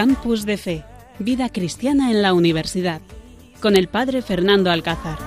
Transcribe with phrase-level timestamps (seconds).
[0.00, 0.82] Campus de Fe,
[1.18, 3.02] Vida Cristiana en la Universidad,
[3.60, 5.18] con el Padre Fernando Alcázar.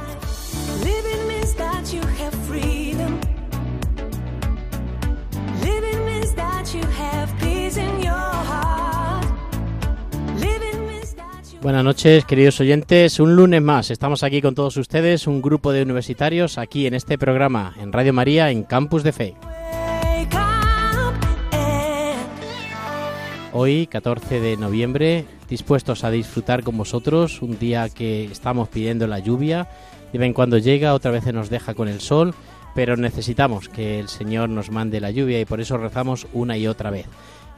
[11.61, 13.19] Buenas noches, queridos oyentes.
[13.19, 17.19] Un lunes más estamos aquí con todos ustedes, un grupo de universitarios aquí en este
[17.19, 19.35] programa, en Radio María, en Campus de Fe.
[23.55, 29.19] Hoy, 14 de noviembre, dispuestos a disfrutar con vosotros un día que estamos pidiendo la
[29.19, 29.69] lluvia.
[30.11, 32.33] De vez cuando llega, otra vez nos deja con el sol,
[32.73, 36.65] pero necesitamos que el Señor nos mande la lluvia y por eso rezamos una y
[36.65, 37.05] otra vez.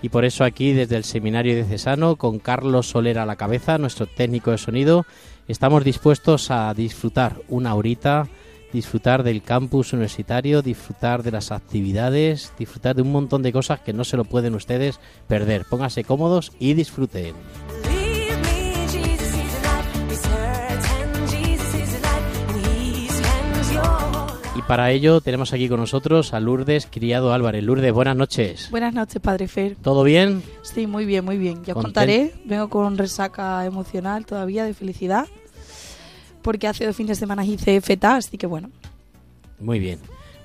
[0.01, 3.77] Y por eso aquí desde el Seminario de Cesano, con Carlos Soler a la cabeza,
[3.77, 5.05] nuestro técnico de sonido,
[5.47, 8.27] estamos dispuestos a disfrutar una horita
[8.75, 13.93] disfrutar del campus universitario, disfrutar de las actividades, disfrutar de un montón de cosas que
[13.93, 15.65] no se lo pueden ustedes perder.
[15.69, 17.33] Pónganse cómodos y disfruten.
[24.57, 27.63] Y para ello tenemos aquí con nosotros a Lourdes Criado Álvarez.
[27.63, 28.69] Lourdes, buenas noches.
[28.71, 29.75] Buenas noches, Padre Fer.
[29.81, 30.43] ¿Todo bien?
[30.63, 31.63] Sí, muy bien, muy bien.
[31.63, 32.33] Ya os contaré.
[32.45, 35.27] Vengo con resaca emocional todavía de felicidad
[36.45, 38.69] porque hace dos fines de semana hice FETA, así que bueno.
[39.59, 39.97] Muy bien.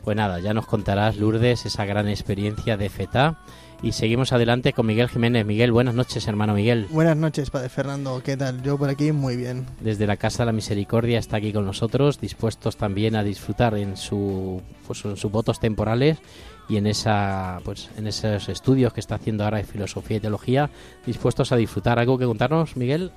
[0.03, 3.39] Pues nada, ya nos contarás, Lourdes, esa gran experiencia de FETA.
[3.83, 5.45] Y seguimos adelante con Miguel Jiménez.
[5.45, 6.87] Miguel, buenas noches, hermano Miguel.
[6.89, 8.23] Buenas noches, Padre Fernando.
[8.25, 8.63] ¿Qué tal?
[8.63, 9.67] Yo por aquí muy bien.
[9.81, 13.99] Desde la Casa de la Misericordia está aquí con nosotros, dispuestos también a disfrutar en,
[13.99, 16.17] su, pues, en sus votos temporales
[16.67, 20.71] y en, esa, pues, en esos estudios que está haciendo ahora de filosofía y teología,
[21.05, 21.99] dispuestos a disfrutar.
[21.99, 23.13] ¿Algo que contarnos, Miguel?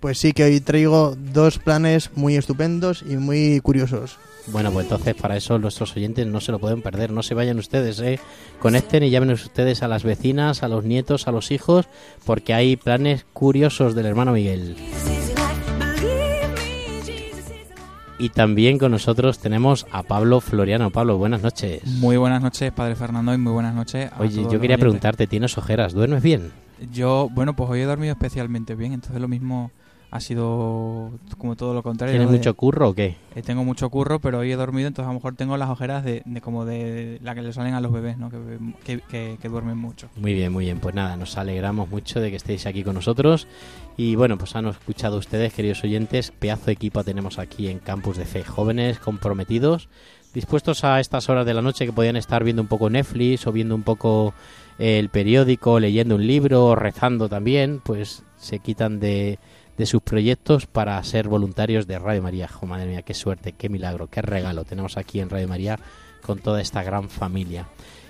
[0.00, 4.16] Pues sí que hoy traigo dos planes muy estupendos y muy curiosos.
[4.46, 7.58] Bueno, pues entonces para eso nuestros oyentes no se lo pueden perder, no se vayan
[7.58, 8.20] ustedes, ¿eh?
[8.60, 11.86] conecten y llamen ustedes a las vecinas, a los nietos, a los hijos,
[12.24, 14.76] porque hay planes curiosos del hermano Miguel.
[18.20, 20.90] Y también con nosotros tenemos a Pablo Floriano.
[20.90, 21.84] Pablo, buenas noches.
[21.84, 24.10] Muy buenas noches, Padre Fernando, y muy buenas noches.
[24.12, 25.92] A Oye, yo quería preguntarte, ¿tienes ojeras?
[25.92, 26.50] ¿Duermes bien?
[26.92, 29.70] Yo, bueno, pues hoy he dormido especialmente bien, entonces lo mismo
[30.10, 32.14] ha sido como todo lo contrario.
[32.14, 33.16] ¿Tienes mucho curro o qué?
[33.34, 36.02] Eh, tengo mucho curro, pero hoy he dormido, entonces a lo mejor tengo las ojeras
[36.02, 38.30] de, como de la que le salen a los bebés, ¿no?
[38.30, 40.08] Que, que, duermen mucho.
[40.16, 40.80] Muy bien, muy bien.
[40.80, 43.46] Pues nada, nos alegramos mucho de que estéis aquí con nosotros.
[43.96, 48.16] Y bueno, pues han escuchado ustedes, queridos oyentes, pedazo de equipo tenemos aquí en Campus
[48.16, 48.44] de Fe.
[48.44, 49.88] Jóvenes comprometidos,
[50.32, 53.52] dispuestos a estas horas de la noche que podían estar viendo un poco Netflix o
[53.52, 54.32] viendo un poco
[54.78, 59.38] el periódico, leyendo un libro, rezando también, pues se quitan de
[59.78, 62.50] de sus proyectos para ser voluntarios de Radio María.
[62.60, 65.78] Oh, madre mía, qué suerte, qué milagro, qué regalo tenemos aquí en Radio María
[66.20, 67.68] con toda esta gran familia.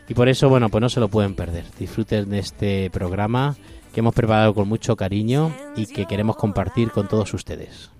[0.08, 1.66] Y por eso, bueno, pues no se lo pueden perder.
[1.78, 3.56] Disfruten de este programa
[3.92, 7.90] que hemos preparado con mucho cariño y que queremos compartir con todos ustedes.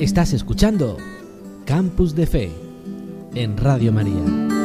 [0.00, 0.96] Estás escuchando
[1.64, 2.50] Campus de Fe
[3.34, 4.55] en Radio María.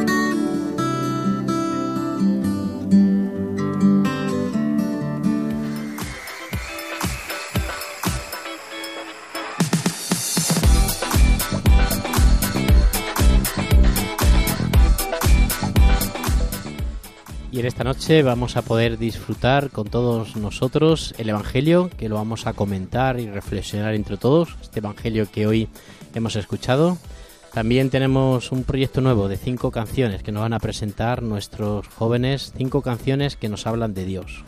[17.92, 23.20] Noche vamos a poder disfrutar con todos nosotros el Evangelio, que lo vamos a comentar
[23.20, 25.68] y reflexionar entre todos, este Evangelio que hoy
[26.14, 26.96] hemos escuchado.
[27.52, 32.54] También tenemos un proyecto nuevo de cinco canciones que nos van a presentar nuestros jóvenes,
[32.56, 34.42] cinco canciones que nos hablan de Dios.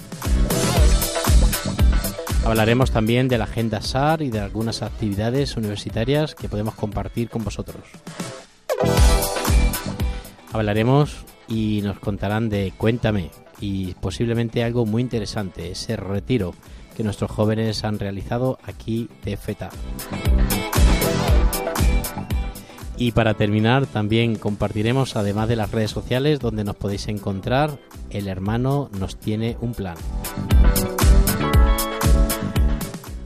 [2.46, 7.44] Hablaremos también de la agenda SAR y de algunas actividades universitarias que podemos compartir con
[7.44, 7.84] vosotros.
[10.50, 13.30] Hablaremos y nos contarán de Cuéntame
[13.60, 16.54] y posiblemente algo muy interesante, ese retiro
[16.96, 19.70] que nuestros jóvenes han realizado aquí de FETA.
[22.96, 27.78] Y para terminar, también compartiremos, además de las redes sociales donde nos podéis encontrar,
[28.10, 29.96] el hermano nos tiene un plan.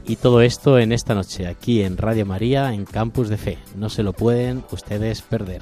[0.05, 3.59] Y todo esto en esta noche, aquí en Radio María, en Campus de Fe.
[3.75, 5.61] No se lo pueden ustedes perder.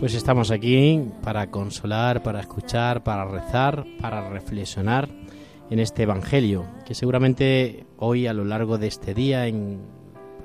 [0.00, 5.10] Pues estamos aquí para consolar, para escuchar, para rezar, para reflexionar
[5.68, 9.82] en este Evangelio, que seguramente hoy a lo largo de este día en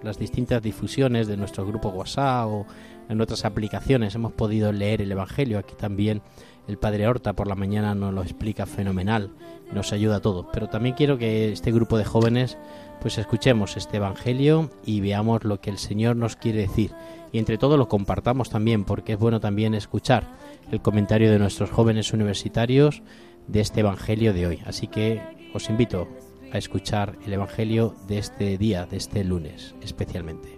[0.04, 2.66] las distintas difusiones de nuestro grupo WhatsApp o
[3.08, 5.58] en otras aplicaciones hemos podido leer el Evangelio.
[5.58, 6.22] Aquí también
[6.68, 9.32] el Padre Horta por la mañana nos lo explica fenomenal,
[9.74, 10.48] nos ayuda a todos.
[10.54, 12.58] Pero también quiero que este grupo de jóvenes
[13.02, 16.92] pues escuchemos este Evangelio y veamos lo que el Señor nos quiere decir
[17.32, 20.24] y entre todos lo compartamos también, porque es bueno también escuchar
[20.72, 23.04] el comentario de nuestros jóvenes universitarios
[23.48, 24.62] de este Evangelio de hoy.
[24.66, 25.22] Así que
[25.54, 26.08] os invito
[26.54, 30.58] a escuchar el Evangelio de este día, de este lunes especialmente.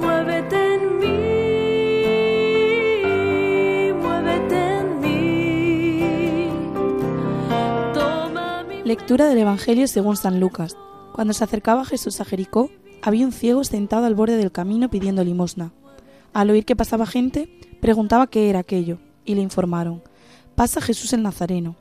[0.00, 1.29] Muévete en mí,
[8.90, 10.76] Lectura del Evangelio según San Lucas.
[11.12, 12.70] Cuando se acercaba Jesús a Jericó,
[13.02, 15.70] había un ciego sentado al borde del camino pidiendo limosna.
[16.32, 20.02] Al oír que pasaba gente, preguntaba qué era aquello, y le informaron.
[20.56, 21.76] Pasa Jesús el Nazareno.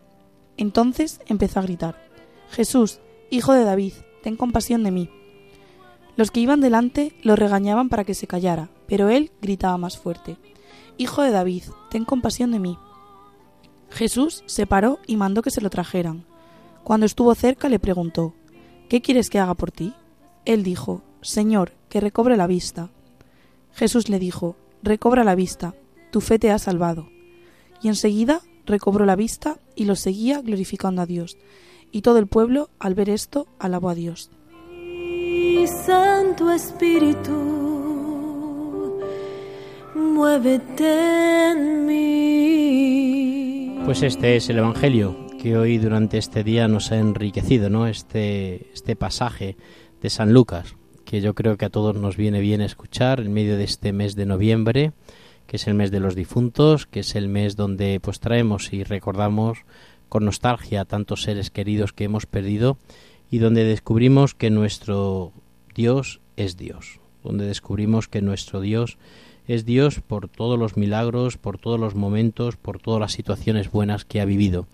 [0.56, 2.00] Entonces empezó a gritar.
[2.52, 3.00] Jesús,
[3.32, 5.10] hijo de David, ten compasión de mí.
[6.16, 10.38] Los que iban delante lo regañaban para que se callara, pero él gritaba más fuerte.
[10.98, 12.78] Hijo de David, ten compasión de mí.
[13.90, 16.29] Jesús se paró y mandó que se lo trajeran.
[16.84, 18.34] Cuando estuvo cerca le preguntó,
[18.90, 19.94] ¿Qué quieres que haga por ti?
[20.46, 22.90] Él dijo, Señor, que recobre la vista.
[23.74, 25.76] Jesús le dijo, Recobra la vista,
[26.12, 27.10] tu fe te ha salvado.
[27.82, 31.38] Y enseguida recobró la vista y lo seguía glorificando a Dios.
[31.92, 34.32] Y todo el pueblo, al ver esto, alabó a Dios.
[35.86, 37.32] Santo Espíritu,
[39.94, 43.76] muévete en mí.
[43.86, 47.88] Pues este es el Evangelio que hoy durante este día nos ha enriquecido, ¿no?
[47.88, 49.56] Este, este pasaje
[50.02, 50.76] de San Lucas,
[51.06, 54.18] que yo creo que a todos nos viene bien escuchar en medio de este mes
[54.18, 54.92] de noviembre,
[55.48, 58.84] que es el mes de los difuntos, que es el mes donde pues traemos y
[58.84, 59.60] recordamos
[60.10, 62.78] con nostalgia a tantos seres queridos que hemos perdido
[63.32, 65.32] y donde descubrimos que nuestro
[65.74, 68.98] Dios es Dios, donde descubrimos que nuestro Dios
[69.48, 74.06] es Dios por todos los milagros, por todos los momentos, por todas las situaciones buenas
[74.06, 74.68] que ha vivido.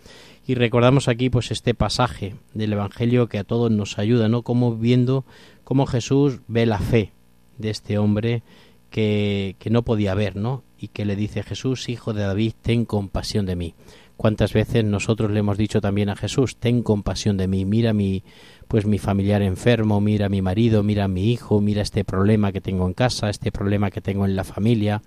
[0.48, 4.44] Y recordamos aquí pues este pasaje del Evangelio que a todos nos ayuda, ¿no?
[4.44, 5.26] Como viendo
[5.64, 7.14] cómo Jesús ve la fe
[7.58, 8.44] de este hombre
[8.92, 10.64] que, que no podía ver, ¿no?
[10.78, 13.74] Y que le dice Jesús, hijo de David, ten compasión de mí.
[14.18, 18.24] ¿Cuántas veces nosotros le hemos dicho también a Jesús, ten compasión de mí, mira mi
[18.68, 22.52] pues mi familiar enfermo, mira a mi marido, mira a mi hijo, mira este problema
[22.52, 25.02] que tengo en casa, este problema que tengo en la familia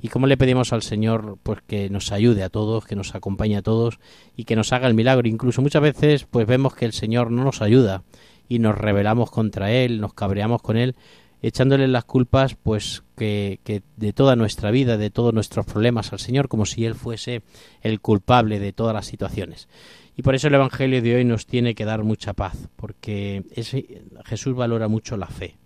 [0.00, 3.56] y cómo le pedimos al Señor pues que nos ayude a todos, que nos acompañe
[3.56, 3.98] a todos
[4.36, 5.28] y que nos haga el milagro.
[5.28, 8.02] Incluso muchas veces pues vemos que el Señor no nos ayuda
[8.48, 10.94] y nos rebelamos contra él, nos cabreamos con él,
[11.42, 16.18] echándole las culpas pues que, que, de toda nuestra vida, de todos nuestros problemas al
[16.18, 17.42] Señor, como si Él fuese
[17.82, 19.68] el culpable de todas las situaciones.
[20.16, 23.42] Y por eso el Evangelio de hoy nos tiene que dar mucha paz, porque
[24.24, 25.56] Jesús valora mucho la fe,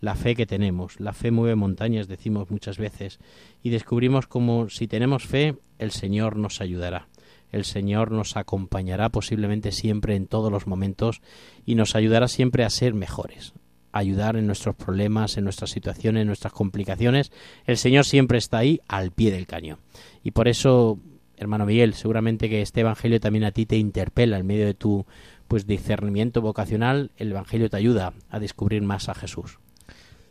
[0.00, 1.00] la fe que tenemos.
[1.00, 3.18] La fe mueve montañas, decimos muchas veces,
[3.62, 7.08] y descubrimos como si tenemos fe, el Señor nos ayudará.
[7.50, 11.22] El Señor nos acompañará posiblemente siempre en todos los momentos
[11.64, 13.54] y nos ayudará siempre a ser mejores,
[13.92, 17.30] ayudar en nuestros problemas, en nuestras situaciones, en nuestras complicaciones.
[17.64, 19.78] El Señor siempre está ahí al pie del cañón.
[20.22, 20.98] Y por eso
[21.36, 25.06] hermano Miguel, seguramente que este evangelio también a ti te interpela en medio de tu
[25.48, 29.58] pues discernimiento vocacional, el evangelio te ayuda a descubrir más a Jesús.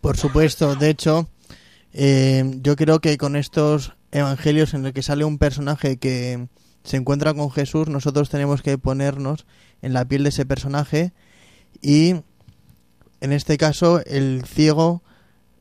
[0.02, 1.30] Por supuesto, de hecho,
[1.94, 6.48] eh, yo creo que con estos evangelios en el que sale un personaje que
[6.84, 9.46] se encuentra con Jesús, nosotros tenemos que ponernos
[9.82, 11.14] en la piel de ese personaje
[11.82, 12.16] y
[13.22, 15.02] en este caso el ciego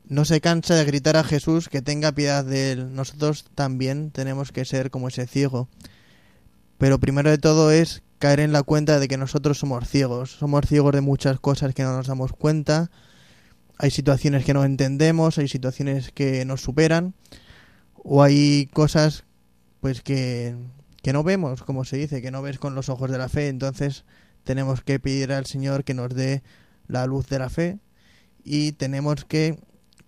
[0.09, 2.95] no se cansa de gritar a Jesús que tenga piedad de él.
[2.95, 5.69] Nosotros también tenemos que ser como ese ciego.
[6.79, 10.33] Pero primero de todo es caer en la cuenta de que nosotros somos ciegos.
[10.33, 12.91] Somos ciegos de muchas cosas que no nos damos cuenta.
[13.79, 17.15] Hay situaciones que no entendemos, hay situaciones que nos superan
[17.95, 19.25] o hay cosas
[19.81, 20.55] pues que,
[21.03, 23.49] que no vemos, como se dice, que no ves con los ojos de la fe.
[23.49, 24.05] Entonces
[24.45, 26.43] tenemos que pedir al Señor que nos dé
[26.87, 27.79] la luz de la fe
[28.45, 29.59] y tenemos que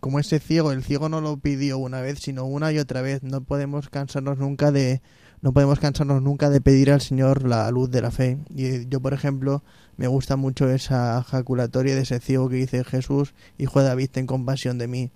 [0.01, 3.23] como ese ciego, el ciego no lo pidió una vez, sino una y otra vez.
[3.23, 5.01] No podemos cansarnos nunca de
[5.43, 8.39] no podemos cansarnos nunca de pedir al Señor la luz de la fe.
[8.51, 9.63] Y yo, por ejemplo,
[9.97, 14.27] me gusta mucho esa jaculatoria de ese ciego que dice Jesús, hijo de David, ten
[14.27, 15.11] compasión de mí,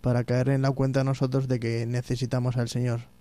[0.00, 3.15] para caer en la cuenta nosotros de que necesitamos al Señor.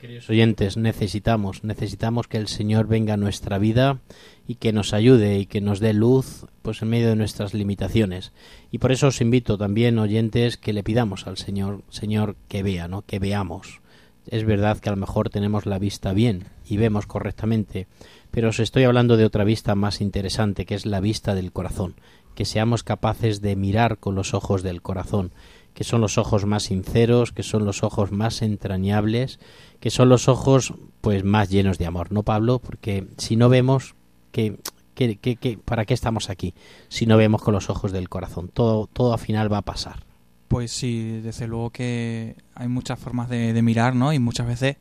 [0.00, 4.00] Queridos oyentes, necesitamos, necesitamos que el Señor venga a nuestra vida
[4.48, 8.32] y que nos ayude y que nos dé luz pues en medio de nuestras limitaciones.
[8.70, 12.88] Y por eso os invito también, oyentes, que le pidamos al Señor, Señor, que vea,
[12.88, 13.02] ¿no?
[13.02, 13.82] Que veamos.
[14.26, 17.88] Es verdad que a lo mejor tenemos la vista bien y vemos correctamente,
[18.30, 21.96] pero os estoy hablando de otra vista más interesante, que es la vista del corazón,
[22.34, 25.32] que seamos capaces de mirar con los ojos del corazón,
[25.74, 29.38] que son los ojos más sinceros, que son los ojos más entrañables,
[29.80, 32.58] que son los ojos pues más llenos de amor, ¿no, Pablo?
[32.58, 33.94] Porque si no vemos
[34.30, 34.58] que,
[34.94, 36.54] que, que, para qué estamos aquí,
[36.88, 40.04] si no vemos con los ojos del corazón, todo todo al final va a pasar.
[40.48, 44.12] Pues sí, desde luego que hay muchas formas de, de mirar, ¿no?
[44.12, 44.76] Y muchas veces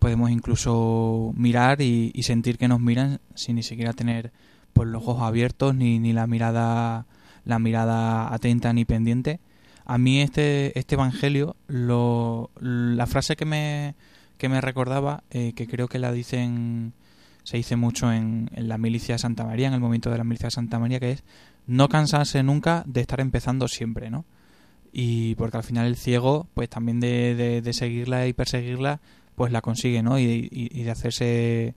[0.00, 4.32] podemos incluso mirar y, y sentir que nos miran sin ni siquiera tener
[4.72, 7.06] pues los ojos abiertos ni, ni la mirada
[7.44, 9.40] la mirada atenta ni pendiente.
[9.84, 13.94] A mí este este evangelio lo la frase que me
[14.38, 16.92] que me recordaba eh, que creo que la dicen
[17.44, 20.24] se dice mucho en, en la milicia de Santa María, en el momento de la
[20.24, 21.24] milicia de Santa María, que es
[21.66, 24.24] no cansarse nunca de estar empezando siempre, ¿no?
[24.92, 29.00] Y porque al final el ciego, pues también de, de, de seguirla y perseguirla,
[29.34, 30.18] pues la consigue, ¿no?
[30.18, 31.74] Y, y, y de hacerse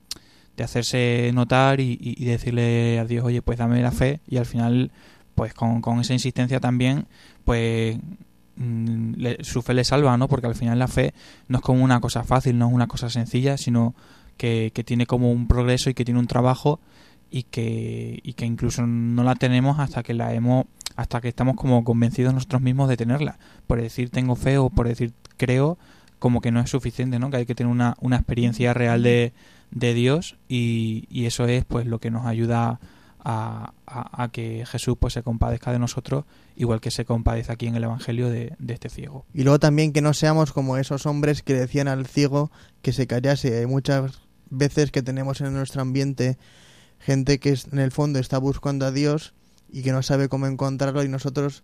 [0.58, 4.46] de hacerse notar y, y, decirle a Dios, oye, pues dame la fe y al
[4.46, 4.92] final,
[5.36, 7.06] pues con, con esa insistencia también,
[7.44, 7.98] pues
[8.56, 10.28] mm, le- su fe le salva, ¿no?
[10.28, 11.14] Porque al final la fe
[11.48, 13.94] no es como una cosa fácil, no es una cosa sencilla, sino
[14.38, 16.80] que, que tiene como un progreso y que tiene un trabajo
[17.32, 20.66] y que, y que incluso no la tenemos hasta que la hemos
[20.96, 23.38] hasta que estamos como convencidos nosotros mismos de tenerla
[23.68, 25.78] por decir tengo fe o por decir creo
[26.20, 29.34] como que no es suficiente no que hay que tener una, una experiencia real de,
[29.72, 32.80] de Dios y, y eso es pues lo que nos ayuda a,
[33.26, 37.84] a- que Jesús pues se compadezca de nosotros igual que se compadece aquí en el
[37.84, 41.88] Evangelio de, este ciego Y luego también que no seamos como esos hombres que decían
[41.88, 42.52] al ciego
[42.82, 43.58] que se callase.
[43.58, 46.38] Hay muchas veces que tenemos en nuestro ambiente
[47.00, 49.34] gente que en el fondo está buscando a Dios
[49.70, 51.64] y que no sabe cómo encontrarlo y nosotros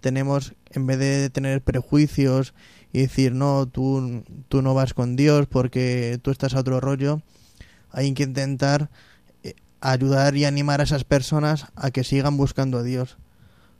[0.00, 2.54] tenemos, en vez de tener prejuicios
[2.92, 7.22] y decir, no, tú, tú no vas con Dios porque tú estás a otro rollo,
[7.90, 8.90] hay que intentar
[9.82, 13.18] ayudar y animar a esas personas a que sigan buscando a Dios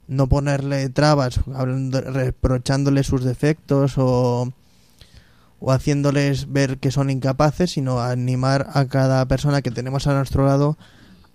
[0.07, 4.51] no ponerle trabas, hablando, reprochándole sus defectos o,
[5.59, 10.45] o haciéndoles ver que son incapaces, sino animar a cada persona que tenemos a nuestro
[10.45, 10.77] lado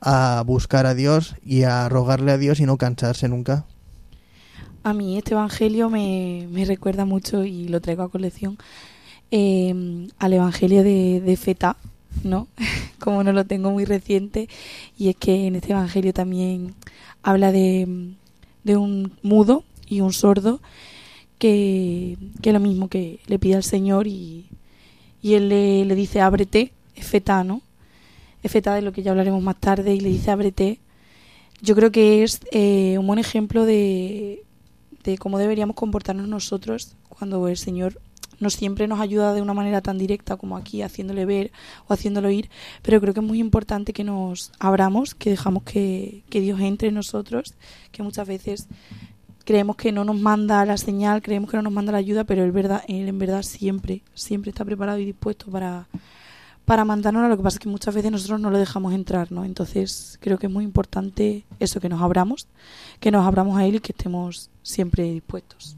[0.00, 3.64] a buscar a Dios y a rogarle a Dios y no cansarse nunca.
[4.84, 8.58] A mí este evangelio me, me recuerda mucho y lo traigo a colección
[9.30, 11.76] eh, al evangelio de, de Feta,
[12.24, 12.48] ¿no?
[12.98, 14.48] Como no lo tengo muy reciente,
[14.96, 16.74] y es que en este evangelio también
[17.22, 18.14] habla de,
[18.64, 20.60] de un mudo y un sordo
[21.38, 24.46] que, que lo mismo que le pide al Señor y,
[25.22, 27.62] y él le, le dice ábrete, es Feta, ¿no?
[28.42, 30.80] Es Feta de lo que ya hablaremos más tarde, y le dice ábrete.
[31.60, 34.44] Yo creo que es eh, un buen ejemplo de,
[35.02, 38.00] de cómo deberíamos comportarnos nosotros cuando el Señor
[38.40, 41.52] no siempre nos ayuda de una manera tan directa como aquí, haciéndole ver
[41.86, 42.50] o haciéndolo oír,
[42.82, 46.88] pero creo que es muy importante que nos abramos, que dejamos que, que Dios entre
[46.88, 47.54] en nosotros,
[47.92, 48.68] que muchas veces
[49.48, 52.44] creemos que no nos manda la señal, creemos que no nos manda la ayuda, pero
[52.44, 55.88] él, verdad, él en verdad siempre, siempre está preparado y dispuesto para,
[56.66, 57.26] para mandarnos.
[57.30, 59.46] Lo que pasa es que muchas veces nosotros no lo dejamos entrar, ¿no?
[59.46, 62.46] Entonces creo que es muy importante eso, que nos abramos,
[63.00, 65.77] que nos abramos a él y que estemos siempre dispuestos.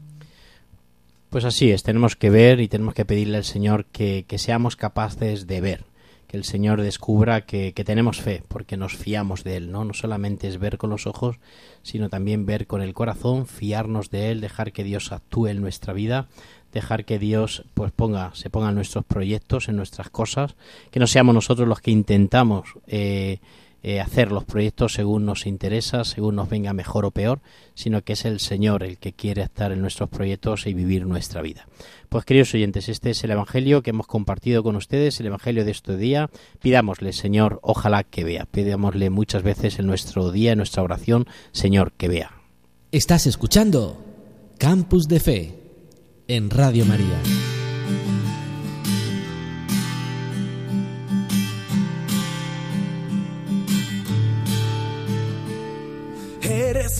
[1.31, 4.75] Pues así es, tenemos que ver y tenemos que pedirle al Señor que, que seamos
[4.75, 5.85] capaces de ver,
[6.27, 9.85] que el Señor descubra que, que tenemos fe, porque nos fiamos de Él, ¿no?
[9.85, 11.37] No solamente es ver con los ojos,
[11.83, 15.93] sino también ver con el corazón, fiarnos de Él, dejar que Dios actúe en nuestra
[15.93, 16.27] vida,
[16.73, 20.57] dejar que Dios pues ponga, se ponga en nuestros proyectos, en nuestras cosas,
[20.91, 23.39] que no seamos nosotros los que intentamos eh,
[23.83, 27.41] eh, hacer los proyectos según nos interesa, según nos venga mejor o peor,
[27.73, 31.41] sino que es el Señor el que quiere estar en nuestros proyectos y vivir nuestra
[31.41, 31.67] vida.
[32.09, 35.71] Pues queridos oyentes, este es el Evangelio que hemos compartido con ustedes, el Evangelio de
[35.71, 36.29] este día.
[36.61, 38.45] Pidámosle, Señor, ojalá que vea.
[38.45, 42.33] Pidámosle muchas veces en nuestro día, en nuestra oración, Señor, que vea.
[42.91, 44.03] Estás escuchando
[44.57, 45.55] Campus de Fe
[46.27, 47.19] en Radio María.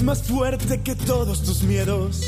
[0.03, 2.21] Más fuerte que todos tus miedos.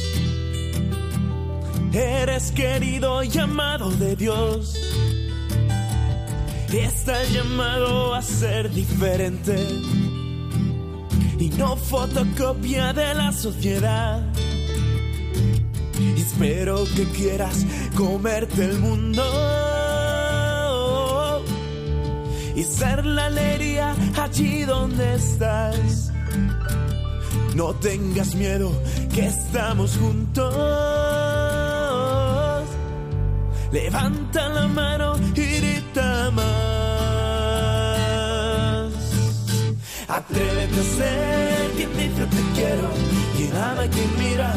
[1.91, 4.75] Eres querido y amado de Dios.
[6.71, 9.55] Estás llamado a ser diferente
[11.39, 14.21] y no fotocopia de la sociedad.
[15.99, 17.65] Y espero que quieras
[17.95, 19.23] comerte el mundo.
[22.63, 26.12] ser la alegría allí donde estás.
[27.55, 28.71] No tengas miedo,
[29.13, 30.53] que estamos juntos.
[33.71, 36.43] Levanta la mano y grita más.
[40.07, 42.89] Atrévete a ser quien dice te quiero,
[43.37, 44.55] quien ama y quien mira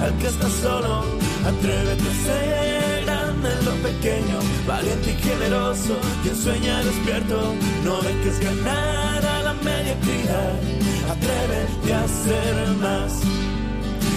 [0.00, 1.04] al que está solo.
[1.46, 7.54] Atrévete a ser grande en lo pequeño, valiente y generoso, quien sueña despierto.
[7.84, 10.91] No dejes ganar a la mediocridad.
[11.10, 13.22] Atrévete a ser más.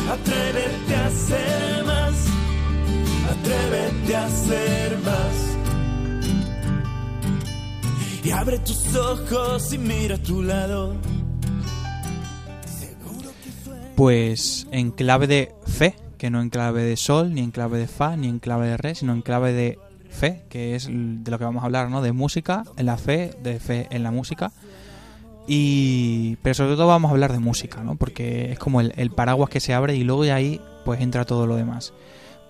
[0.10, 2.16] Atrévete a ser más.
[3.32, 5.58] Atrévete a ser más.
[8.24, 10.96] Y abre tus ojos y mira a tu lado.
[13.96, 17.88] Pues en clave de fe, que no en clave de sol, ni en clave de
[17.88, 21.38] fa, ni en clave de re, sino en clave de fe, que es de lo
[21.38, 22.02] que vamos a hablar, ¿no?
[22.02, 24.52] De música, en la fe, de fe en la música.
[25.48, 27.96] Y pero sobre todo vamos a hablar de música, ¿no?
[27.96, 31.26] Porque es como el, el paraguas que se abre y luego de ahí pues entra
[31.26, 31.94] todo lo demás.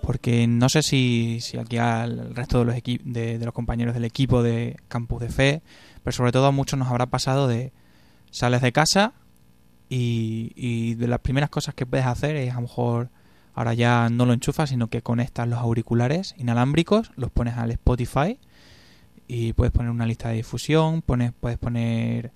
[0.01, 4.05] Porque no sé si, si aquí al resto de los, de, de los compañeros del
[4.05, 5.61] equipo de Campus de Fe,
[6.03, 7.73] pero sobre todo a muchos nos habrá pasado de
[8.29, 9.13] sales de casa
[9.89, 13.09] y, y de las primeras cosas que puedes hacer es a lo mejor
[13.55, 18.37] ahora ya no lo enchufas, sino que conectas los auriculares inalámbricos, los pones al Spotify
[19.27, 22.31] y puedes poner una lista de difusión, pones, puedes poner,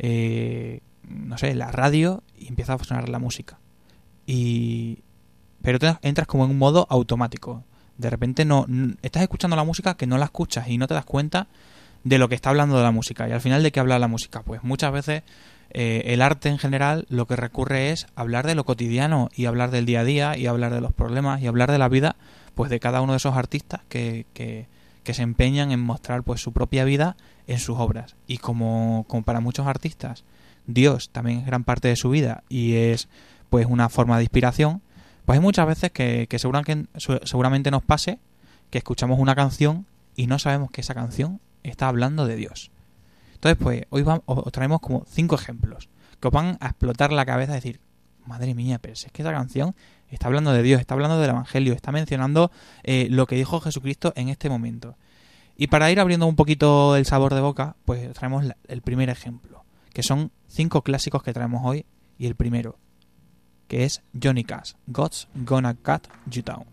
[0.00, 3.58] eh, no sé, la radio y empieza a sonar la música.
[4.26, 4.98] Y,
[5.62, 7.64] pero te entras como en un modo automático.
[7.98, 10.94] De repente no n- estás escuchando la música que no la escuchas y no te
[10.94, 11.48] das cuenta
[12.04, 13.28] de lo que está hablando de la música.
[13.28, 15.22] Y al final de qué habla la música, pues muchas veces
[15.70, 19.70] eh, el arte en general lo que recurre es hablar de lo cotidiano y hablar
[19.70, 22.16] del día a día y hablar de los problemas y hablar de la vida
[22.54, 24.66] pues de cada uno de esos artistas que, que,
[25.04, 27.16] que se empeñan en mostrar pues su propia vida
[27.52, 28.16] en sus obras.
[28.26, 30.24] Y como, como para muchos artistas
[30.66, 33.08] Dios también es gran parte de su vida y es
[33.48, 34.82] pues una forma de inspiración,
[35.24, 36.52] pues hay muchas veces que, que su-
[37.24, 38.18] seguramente nos pase
[38.70, 39.86] que escuchamos una canción
[40.16, 42.70] y no sabemos que esa canción está hablando de Dios.
[43.34, 45.88] Entonces, pues hoy vam- os os traemos como cinco ejemplos
[46.20, 47.80] que os van a explotar la cabeza y decir,
[48.26, 49.74] madre mía, pero si es que esa canción
[50.10, 52.52] está hablando de Dios, está hablando del Evangelio, está mencionando
[52.84, 54.96] eh, lo que dijo Jesucristo en este momento.
[55.60, 59.10] Y para ir abriendo un poquito el sabor de boca, pues os traemos el primer
[59.10, 61.84] ejemplo, que son cinco clásicos que traemos hoy,
[62.16, 62.78] y el primero,
[63.68, 66.64] que es Johnny Cash, God's Gonna Cut You Down.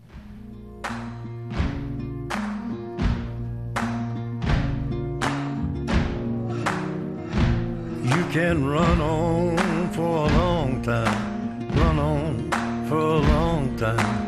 [8.54, 9.56] Run on
[9.98, 10.30] for
[12.96, 14.27] a long time,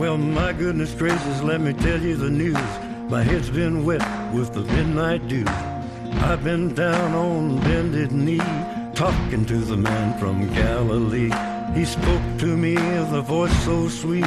[0.00, 2.56] Well, my goodness gracious, let me tell you the news.
[3.10, 4.00] My head's been wet
[4.32, 5.44] with the midnight dew.
[6.24, 8.40] I've been down on bended knee,
[8.94, 11.30] talking to the man from Galilee.
[11.74, 14.24] He spoke to me with a voice so sweet.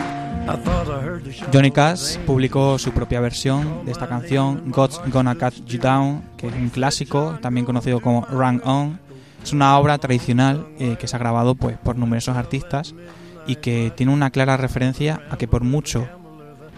[1.51, 6.49] Johnny Cash publicó su propia versión de esta canción, God's Gonna Cut You Down, que
[6.49, 8.99] es un clásico, también conocido como Run On.
[9.41, 12.93] Es una obra tradicional eh, que se ha grabado pues, por numerosos artistas
[13.47, 16.08] y que tiene una clara referencia a que por mucho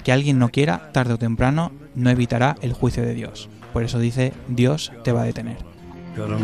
[0.03, 3.49] que alguien no quiera, tarde o temprano, no evitará el juicio de Dios.
[3.73, 5.57] Por eso dice, Dios te va a detener.
[6.17, 6.39] 'em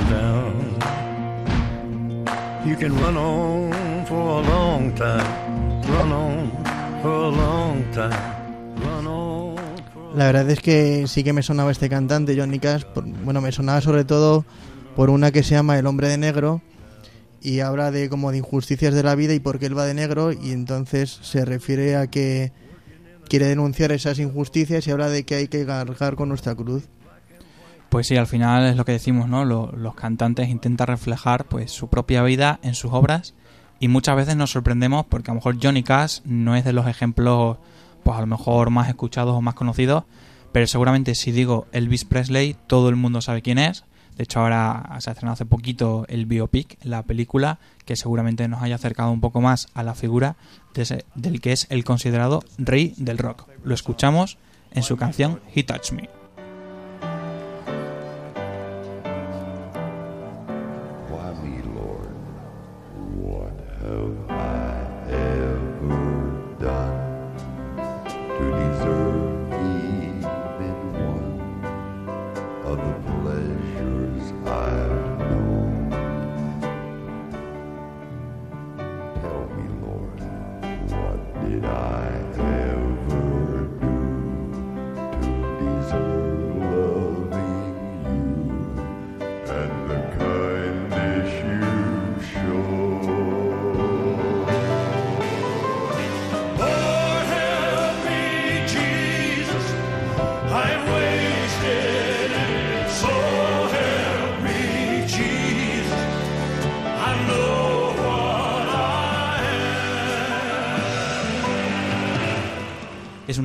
[10.16, 12.84] La verdad es que sí que me sonaba este cantante, Johnny Cash.
[12.84, 14.44] por- bueno, me sonaba sobre todo
[14.96, 16.62] por una que se llama El hombre de negro
[17.42, 19.94] y habla de como de injusticias de la vida y por qué él va de
[19.94, 22.52] negro y entonces se refiere a que
[23.28, 26.84] quiere denunciar esas injusticias y habla de que hay que cargar con nuestra cruz.
[27.90, 29.44] Pues sí, al final es lo que decimos, ¿no?
[29.44, 33.34] Lo- los cantantes intentan reflejar pues su propia vida en sus obras
[33.80, 36.88] y muchas veces nos sorprendemos porque a lo mejor Johnny Cash no es de los
[36.88, 37.58] ejemplos
[38.04, 40.06] pues a lo mejor más escuchados o más conocidos,
[40.52, 43.84] pero seguramente si digo Elvis Presley todo el mundo sabe quién es.
[44.22, 48.62] De hecho ahora se ha estrenado hace poquito el biopic, la película que seguramente nos
[48.62, 50.36] haya acercado un poco más a la figura
[50.76, 53.48] de del que es el considerado rey del rock.
[53.64, 54.38] Lo escuchamos
[54.74, 56.21] en su canción He Touched Me.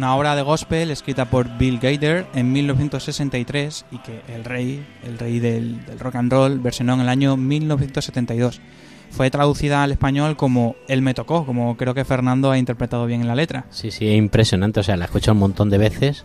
[0.07, 5.19] Una obra de gospel escrita por Bill Gaither en 1963 y que el rey, el
[5.19, 8.61] rey del, del rock and roll, versionó en el año 1972.
[9.11, 13.23] Fue traducida al español como Él me tocó, como creo que Fernando ha interpretado bien
[13.23, 13.67] en la letra.
[13.71, 14.79] Sí, sí, es impresionante.
[14.79, 16.25] O sea, la he escuchado un montón de veces,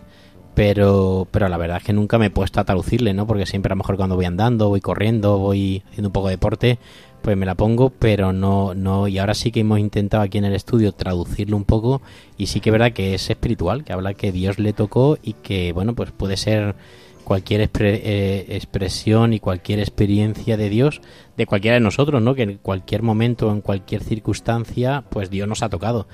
[0.54, 3.26] pero, pero la verdad es que nunca me he puesto a traducirle, ¿no?
[3.26, 6.34] Porque siempre a lo mejor cuando voy andando, voy corriendo, voy haciendo un poco de
[6.34, 6.78] deporte,
[7.22, 9.08] pues me la pongo, pero no, no.
[9.08, 12.02] Y ahora sí que hemos intentado aquí en el estudio traducirlo un poco,
[12.36, 15.34] y sí que es verdad que es espiritual, que habla que Dios le tocó y
[15.34, 16.74] que, bueno, pues puede ser
[17.24, 21.00] cualquier eh, expresión y cualquier experiencia de Dios
[21.36, 22.34] de cualquiera de nosotros, ¿no?
[22.34, 26.06] Que en cualquier momento, en cualquier circunstancia, pues Dios nos ha tocado.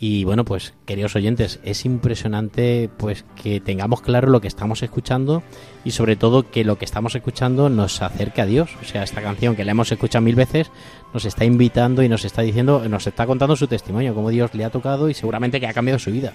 [0.00, 5.42] Y bueno, pues queridos oyentes, es impresionante pues que tengamos claro lo que estamos escuchando
[5.84, 8.70] y sobre todo que lo que estamos escuchando nos acerque a Dios.
[8.80, 10.70] O sea, esta canción que la hemos escuchado mil veces
[11.12, 14.64] nos está invitando y nos está diciendo, nos está contando su testimonio, cómo Dios le
[14.64, 16.32] ha tocado y seguramente que ha cambiado su vida.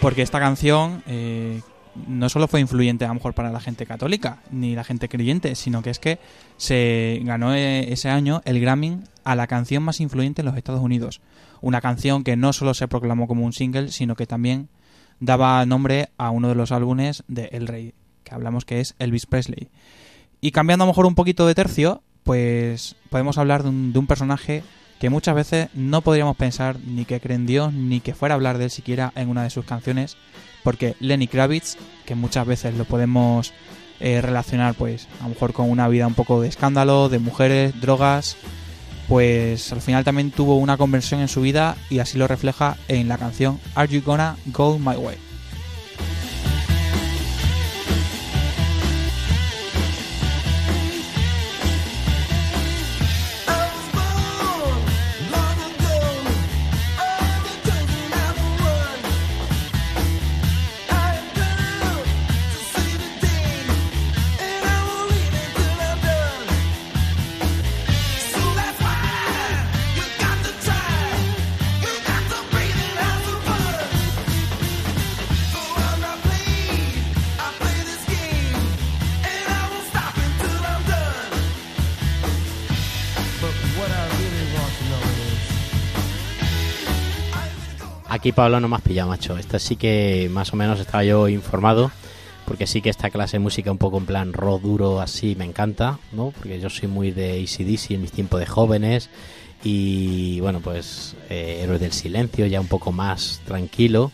[0.00, 1.60] Porque esta canción eh,
[2.08, 5.54] no solo fue influyente a lo mejor para la gente católica ni la gente creyente,
[5.54, 6.18] sino que es que
[6.56, 10.80] se ganó eh, ese año el Grammy a la canción más influyente en los Estados
[10.80, 11.20] Unidos.
[11.60, 14.68] Una canción que no solo se proclamó como un single, sino que también
[15.18, 17.92] daba nombre a uno de los álbumes de El Rey,
[18.24, 19.68] que hablamos que es Elvis Presley.
[20.40, 23.98] Y cambiando a lo mejor un poquito de tercio, pues podemos hablar de un, de
[23.98, 24.62] un personaje
[25.00, 28.36] que muchas veces no podríamos pensar ni que cree en Dios, ni que fuera a
[28.36, 30.18] hablar de él siquiera en una de sus canciones,
[30.62, 33.54] porque Lenny Kravitz, que muchas veces lo podemos
[33.98, 37.80] eh, relacionar pues a lo mejor con una vida un poco de escándalo, de mujeres,
[37.80, 38.36] drogas,
[39.08, 43.08] pues al final también tuvo una conversión en su vida y así lo refleja en
[43.08, 45.29] la canción Are You Gonna Go My Way?
[88.20, 89.38] Aquí Pablo no me has pillado, macho.
[89.38, 91.90] Esta sí que más o menos estaba yo informado.
[92.44, 95.46] Porque sí que esta clase de música un poco en plan rock duro así me
[95.46, 96.30] encanta, ¿no?
[96.30, 99.08] Porque yo soy muy de ACDC en mis tiempos de jóvenes.
[99.64, 104.12] Y bueno, pues eh, Héroes del Silencio ya un poco más tranquilo.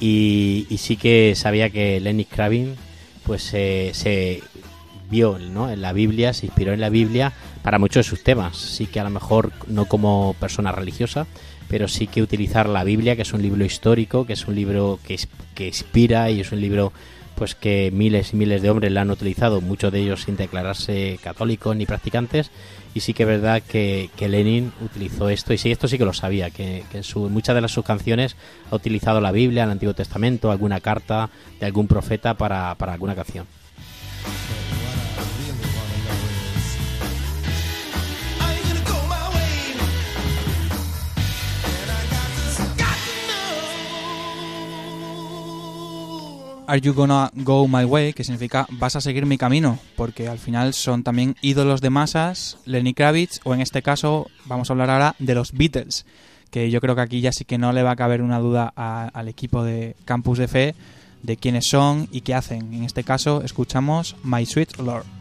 [0.00, 2.78] Y, sí que sabía que Lenny Kravitz
[3.24, 3.92] pues se
[5.10, 5.70] vio ¿no?
[5.70, 8.56] en la Biblia, se inspiró en la Biblia para muchos de sus temas.
[8.56, 11.26] Sí que a lo mejor no como persona religiosa,
[11.68, 14.98] pero sí que utilizar la Biblia, que es un libro histórico, que es un libro
[15.06, 15.18] que,
[15.54, 16.92] que inspira y es un libro
[17.34, 21.18] pues que miles y miles de hombres la han utilizado, muchos de ellos sin declararse
[21.22, 22.50] católicos ni practicantes,
[22.94, 26.04] y sí que es verdad que, que Lenin utilizó esto, y sí, esto sí que
[26.04, 28.36] lo sabía, que, que en su, muchas de las sus canciones
[28.70, 33.16] ha utilizado la Biblia, el Antiguo Testamento, alguna carta de algún profeta para, para alguna
[33.16, 33.46] canción.
[46.66, 50.38] Are You Gonna Go My Way, que significa vas a seguir mi camino, porque al
[50.38, 54.90] final son también ídolos de masas, Lenny Kravitz, o en este caso vamos a hablar
[54.90, 56.06] ahora de los Beatles,
[56.50, 58.72] que yo creo que aquí ya sí que no le va a caber una duda
[58.76, 60.74] al equipo de Campus de Fe
[61.22, 62.72] de quiénes son y qué hacen.
[62.72, 65.13] En este caso escuchamos My Sweet Lord.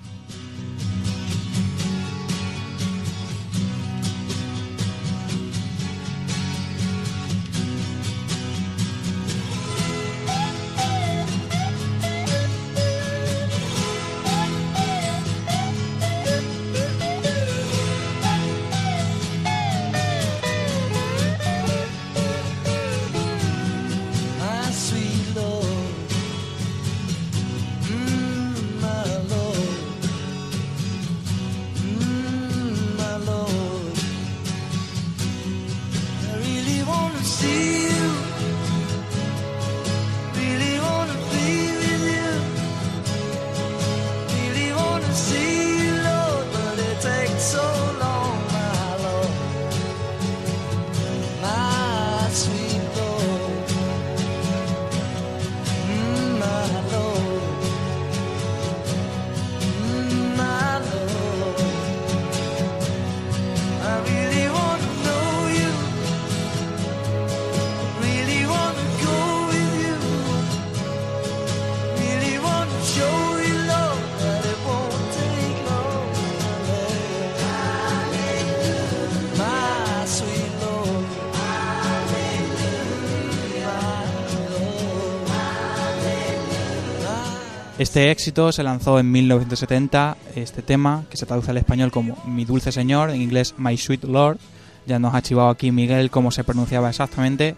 [87.94, 92.44] Este éxito se lanzó en 1970, este tema, que se traduce al español como Mi
[92.44, 94.40] dulce señor, en inglés My Sweet Lord.
[94.88, 97.56] Ya nos ha chivado aquí Miguel cómo se pronunciaba exactamente.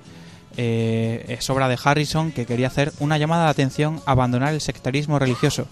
[0.58, 4.60] Eh, es obra de Harrison que quería hacer una llamada de atención a abandonar el
[4.60, 5.68] sectarismo religioso.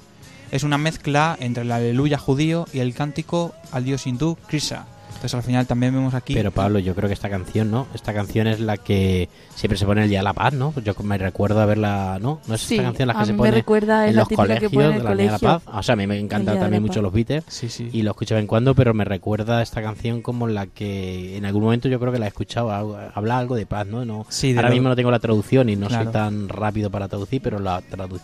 [0.49, 4.85] Es una mezcla entre el aleluya judío y el cántico al dios hindú Krishna.
[5.23, 6.33] Entonces al final también vemos aquí...
[6.33, 7.87] Pero Pablo, yo creo que esta canción, ¿no?
[7.93, 10.73] Esta canción es la que siempre se pone el día de la paz, ¿no?
[10.83, 12.41] Yo me recuerdo haberla, ¿no?
[12.45, 14.69] ¿No es Sí, esta canción la que se pone recuerda, en la los que colegios
[14.69, 15.39] de el la Día de la colegio.
[15.47, 15.63] paz?
[15.73, 17.89] O sea, a mí me El encanta Día de también mucho los Beatles Sí, sí.
[17.93, 21.37] y lo escucho de vez en cuando, pero me recuerda esta canción como la que
[21.37, 24.03] en algún momento yo creo que la he escuchado, algo- habla algo de paz, ¿no?
[24.03, 26.03] no Sí, de ahora lo- mismo no tengo la traducción y no Claro.
[26.03, 28.19] soy tan rápido para traducir, pero la tradu-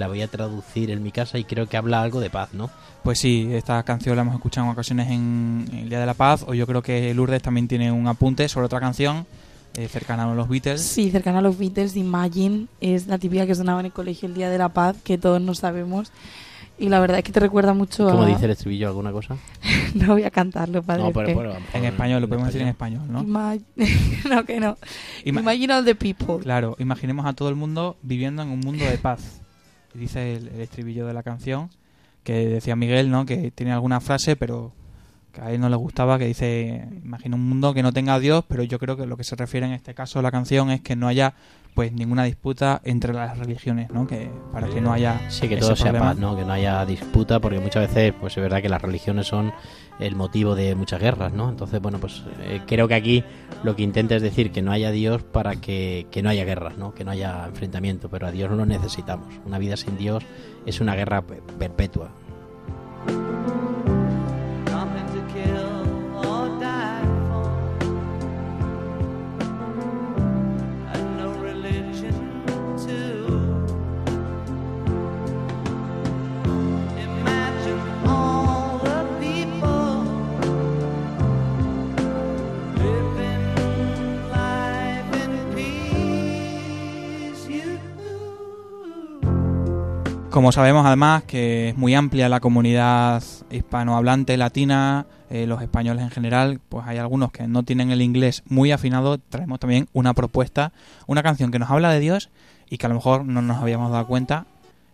[0.00, 2.70] la voy a traducir en mi casa y creo que habla algo de paz, ¿no?
[3.04, 6.44] Pues sí, esta canción la hemos escuchado en ocasiones en el Día de la Paz,
[6.48, 9.24] o yo creo que Lourdes también tiene un apunte sobre otra canción
[9.74, 10.82] eh, cercana a los Beatles.
[10.82, 14.34] Sí, cercana a los Beatles, Imagine es la típica que sonaba en el colegio el
[14.34, 16.10] día de la paz, que todos no sabemos.
[16.78, 18.26] Y la verdad es que te recuerda mucho ¿Cómo a...
[18.26, 19.36] dice el estribillo alguna cosa?
[19.94, 21.02] no voy a cantarlo, padre.
[21.02, 23.22] No, pero, bueno, En español, lo podemos decir en español, ¿no?
[23.22, 23.60] Ima-
[24.30, 24.78] no, que no.
[25.24, 26.38] Ima- Imagine all the people.
[26.42, 29.39] Claro, imaginemos a todo el mundo viviendo en un mundo de paz.
[29.94, 31.70] Dice el, estribillo de la canción,
[32.22, 33.26] que decía Miguel, ¿no?
[33.26, 34.72] Que tiene alguna frase, pero
[35.32, 38.18] que a él no le gustaba, que dice, imagina un mundo que no tenga a
[38.20, 40.70] Dios, pero yo creo que lo que se refiere en este caso a la canción
[40.70, 41.34] es que no haya
[41.74, 44.04] pues ninguna disputa entre las religiones, ¿no?
[44.06, 46.34] Que para que no haya Sí, que todo sea paz, ¿no?
[46.36, 49.52] Que no haya disputa, porque muchas veces, pues es verdad que las religiones son
[50.00, 51.48] el motivo de muchas guerras, ¿no?
[51.48, 53.24] Entonces, bueno, pues eh, creo que aquí
[53.62, 56.76] lo que intenta es decir que no haya Dios para que, que no haya guerras,
[56.76, 56.92] ¿no?
[56.92, 59.28] Que no haya enfrentamiento, pero a Dios no lo necesitamos.
[59.46, 60.24] Una vida sin Dios
[60.66, 62.10] es una guerra pe- perpetua.
[90.40, 96.08] Como sabemos además que es muy amplia la comunidad hispanohablante latina, eh, los españoles en
[96.08, 100.72] general, pues hay algunos que no tienen el inglés muy afinado, traemos también una propuesta,
[101.06, 102.30] una canción que nos habla de Dios
[102.70, 104.46] y que a lo mejor no nos habíamos dado cuenta.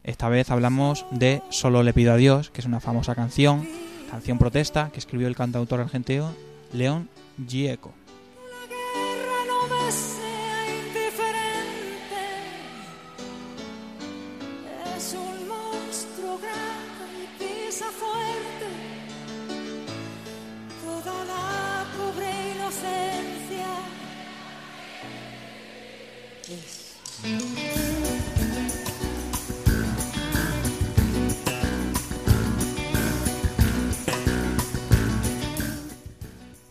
[0.02, 3.68] Esta vez hablamos de Solo le pido a Dios, que es una famosa canción,
[4.10, 6.32] canción protesta que escribió el cantautor argentino
[6.72, 7.08] León
[7.46, 7.94] Gieco.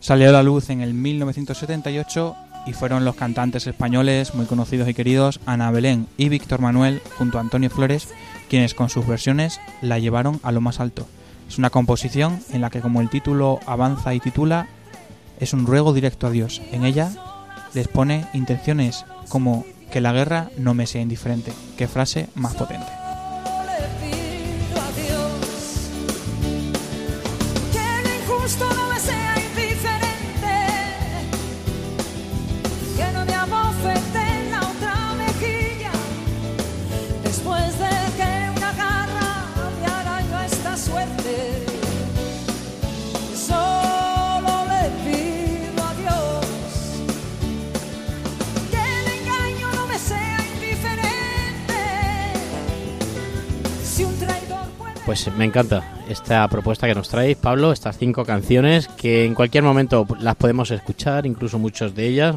[0.06, 2.36] Salió a la luz en el 1978
[2.68, 7.38] y fueron los cantantes españoles muy conocidos y queridos Ana Belén y Víctor Manuel junto
[7.38, 8.10] a Antonio Flores
[8.48, 11.08] quienes con sus versiones la llevaron a lo más alto.
[11.48, 14.68] Es una composición en la que como el título avanza y titula
[15.40, 16.62] es un ruego directo a Dios.
[16.70, 17.10] En ella
[17.74, 21.52] les pone intenciones como que la guerra no me sea indiferente.
[21.76, 22.86] Qué frase más potente.
[23.66, 25.90] le pido a Dios
[27.72, 28.85] que
[55.06, 59.62] Pues me encanta esta propuesta que nos traéis, Pablo, estas cinco canciones que en cualquier
[59.62, 62.36] momento las podemos escuchar, incluso muchas de ellas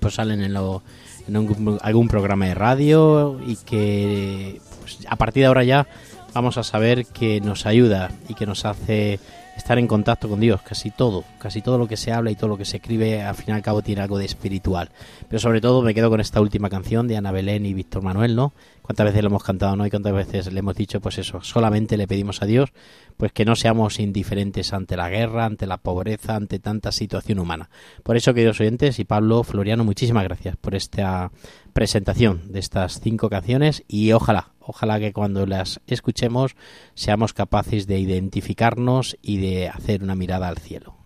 [0.00, 0.82] pues salen en, lo-
[1.28, 5.86] en un- algún programa de radio y que pues, a partir de ahora ya
[6.34, 9.20] vamos a saber que nos ayuda y que nos hace
[9.68, 10.62] estar en contacto con Dios.
[10.62, 13.34] Casi todo, casi todo lo que se habla y todo lo que se escribe, al
[13.34, 14.88] fin y al cabo, tiene algo de espiritual.
[15.28, 18.34] Pero sobre todo me quedo con esta última canción de Ana Belén y Víctor Manuel,
[18.34, 18.54] ¿no?
[18.80, 19.84] Cuántas veces lo hemos cantado, ¿no?
[19.84, 22.70] Y cuántas veces le hemos dicho, pues eso, solamente le pedimos a Dios,
[23.18, 27.68] pues que no seamos indiferentes ante la guerra, ante la pobreza, ante tanta situación humana.
[28.02, 31.30] Por eso, queridos oyentes, y Pablo Floriano, muchísimas gracias por esta
[31.78, 36.56] presentación de estas cinco canciones y ojalá, ojalá que cuando las escuchemos
[36.94, 40.96] seamos capaces de identificarnos y de hacer una mirada al cielo.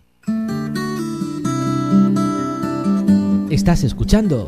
[3.51, 4.47] Estás escuchando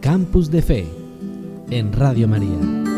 [0.00, 0.86] Campus de Fe
[1.70, 2.97] en Radio María.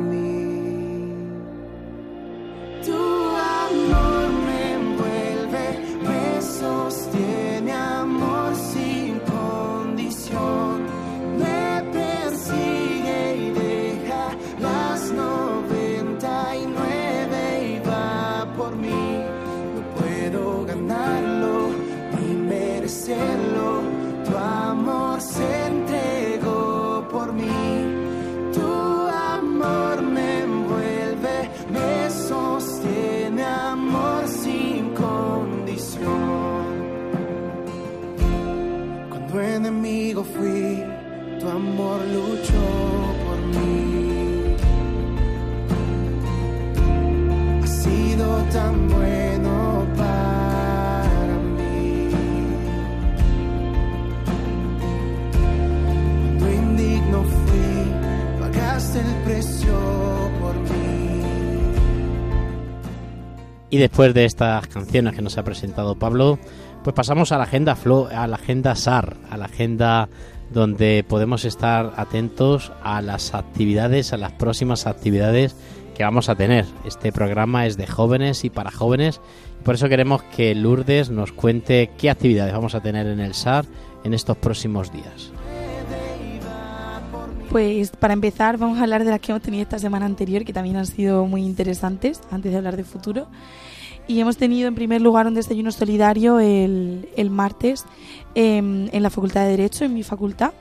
[3.01, 3.50] Tu
[63.71, 66.37] Y después de estas canciones que nos ha presentado Pablo,
[66.83, 70.09] pues pasamos a la agenda Flo, a la agenda SAR, a la agenda
[70.53, 75.55] donde podemos estar atentos a las actividades, a las próximas actividades
[75.95, 76.65] que vamos a tener.
[76.85, 79.21] Este programa es de jóvenes y para jóvenes.
[79.63, 83.65] Por eso queremos que Lourdes nos cuente qué actividades vamos a tener en el SAR
[84.03, 85.31] en estos próximos días.
[87.51, 90.53] Pues para empezar vamos a hablar de las que hemos tenido esta semana anterior, que
[90.53, 93.27] también han sido muy interesantes, antes de hablar de futuro.
[94.07, 97.83] Y hemos tenido en primer lugar un desayuno solidario el, el martes
[98.35, 100.53] em, en la Facultad de Derecho, en mi facultad,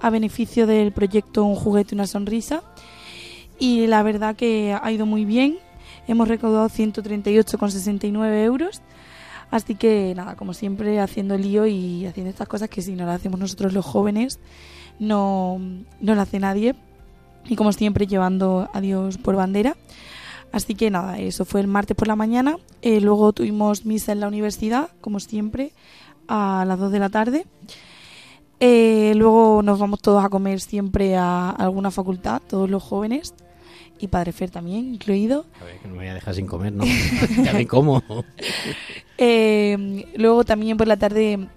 [0.00, 2.62] a beneficio del proyecto Un juguete, una sonrisa.
[3.58, 5.58] Y la verdad que ha ido muy bien.
[6.06, 8.80] Hemos recaudado 138,69 euros.
[9.50, 13.16] Así que nada, como siempre, haciendo lío y haciendo estas cosas que si no las
[13.16, 14.38] hacemos nosotros los jóvenes,
[14.98, 15.58] no,
[16.00, 16.74] no lo hace nadie.
[17.46, 19.76] Y como siempre, llevando a Dios por bandera.
[20.52, 22.56] Así que nada, eso fue el martes por la mañana.
[22.82, 25.72] Eh, luego tuvimos misa en la universidad, como siempre,
[26.26, 27.46] a las 2 de la tarde.
[28.60, 33.34] Eh, luego nos vamos todos a comer siempre a alguna facultad, todos los jóvenes.
[33.98, 35.44] Y Padre Fer también, incluido.
[35.60, 36.84] A ver, que no me voy a dejar sin comer, ¿no?
[37.44, 38.02] ya me como.
[39.20, 41.48] Eh, luego también por la tarde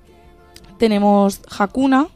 [0.79, 2.07] tenemos Hakuna,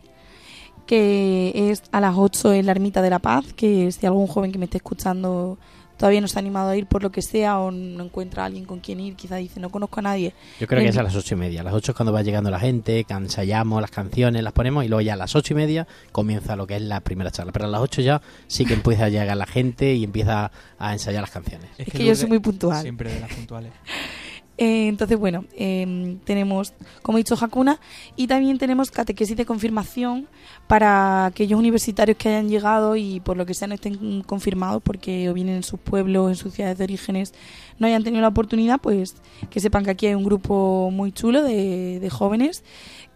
[0.88, 4.52] que es a las 8 en la Ermita de la Paz, que si algún joven
[4.52, 5.60] que me esté escuchando
[5.98, 8.46] todavía no se ha animado a ir por lo que sea o no encuentra a
[8.48, 10.34] alguien con quien ir, quizá dice no conozco a nadie.
[10.60, 11.62] Yo creo que En- es a las ocho y media.
[11.62, 14.84] A las ocho es cuando va llegando la gente, que ensayamos las canciones, las ponemos
[14.86, 17.52] y luego ya a las ocho y media comienza lo que es la primera charla.
[17.52, 20.94] Pero a las ocho ya sí que empieza a llegar la gente y empieza a
[20.94, 21.70] ensayar las canciones.
[21.78, 22.82] Es que yo soy muy puntual.
[22.82, 23.72] Siempre de las puntuales.
[24.58, 27.80] Eh, entonces, bueno, eh, tenemos, como he dicho, Hakuna
[28.16, 30.28] y también tenemos catequesis de confirmación
[30.68, 35.30] para aquellos universitarios que hayan llegado y por lo que sea no estén confirmados porque
[35.30, 37.34] o vienen en sus pueblos, en sus ciudades de orígenes,
[37.80, 39.16] no hayan tenido la oportunidad, pues
[39.50, 42.64] que sepan que aquí hay un grupo muy chulo de, de jóvenes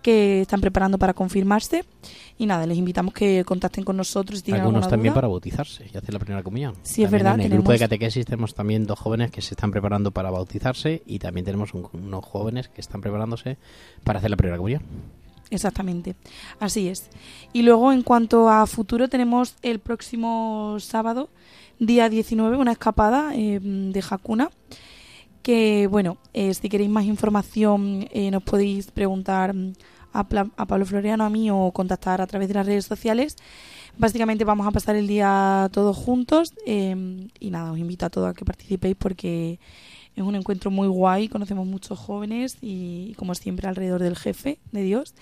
[0.01, 1.83] que están preparando para confirmarse
[2.37, 5.15] y nada, les invitamos que contacten con nosotros si Algunos también duda.
[5.21, 6.75] para bautizarse y hacer la primera comunión.
[6.83, 9.71] Sí, es verdad, En el grupo de catequesis tenemos también dos jóvenes que se están
[9.71, 13.57] preparando para bautizarse y también tenemos un- unos jóvenes que están preparándose
[14.03, 14.83] para hacer la primera comunión.
[15.51, 16.15] Exactamente,
[16.59, 17.09] así es.
[17.53, 21.29] Y luego en cuanto a futuro tenemos el próximo sábado,
[21.79, 24.51] día 19, una escapada eh, de Hakuna,
[25.41, 29.55] que bueno, eh, si queréis más información eh, nos podéis preguntar
[30.13, 33.35] a, Pla- a Pablo Floriano, a mí o contactar a través de las redes sociales.
[33.97, 38.29] Básicamente vamos a pasar el día todos juntos eh, y nada, os invito a todos
[38.29, 39.59] a que participéis porque
[40.15, 44.83] es un encuentro muy guay, conocemos muchos jóvenes y como siempre alrededor del jefe de
[44.83, 45.13] Dios.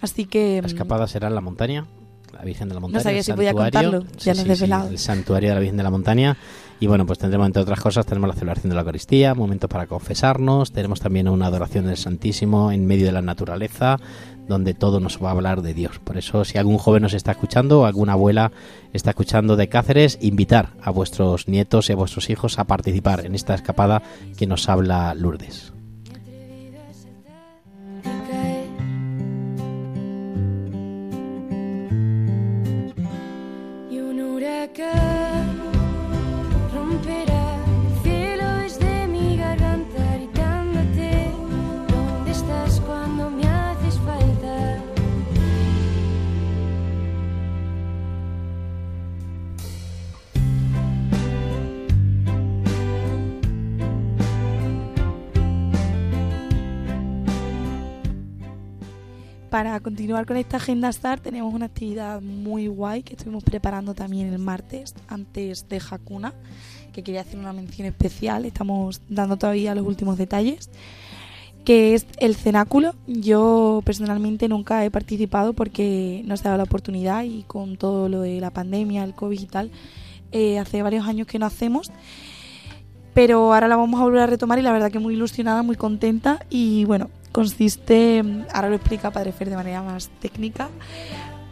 [0.00, 0.60] Así que...
[0.62, 1.86] La escapada será en la montaña,
[2.32, 3.02] la Virgen de la Montaña.
[3.02, 4.88] sabía el si podía contarlo, ya has desvelado.
[4.88, 6.36] el santuario de la Virgen de la Montaña.
[6.82, 9.86] Y bueno, pues tendremos, entre otras cosas, tenemos la celebración de la Eucaristía, momentos para
[9.86, 14.00] confesarnos, tenemos también una adoración del Santísimo en medio de la naturaleza,
[14.48, 16.00] donde todo nos va a hablar de Dios.
[16.00, 18.50] Por eso, si algún joven nos está escuchando o alguna abuela
[18.92, 23.36] está escuchando de Cáceres, invitar a vuestros nietos y a vuestros hijos a participar en
[23.36, 24.02] esta escapada
[24.36, 25.71] que nos habla Lourdes.
[59.52, 64.32] Para continuar con esta agenda STAR tenemos una actividad muy guay que estuvimos preparando también
[64.32, 66.32] el martes antes de Hakuna,
[66.94, 70.70] que quería hacer una mención especial, estamos dando todavía los últimos detalles,
[71.66, 72.94] que es el cenáculo.
[73.06, 78.08] Yo personalmente nunca he participado porque no se ha dado la oportunidad y con todo
[78.08, 79.70] lo de la pandemia, el COVID y tal,
[80.32, 81.92] eh, hace varios años que no hacemos.
[83.12, 85.76] Pero ahora la vamos a volver a retomar y la verdad que muy ilusionada, muy
[85.76, 88.22] contenta y bueno, consiste,
[88.52, 90.68] ahora lo explica Padre Fer de manera más técnica,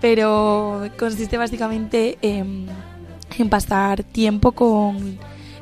[0.00, 2.68] pero consiste básicamente en,
[3.48, 5.18] pasar tiempo con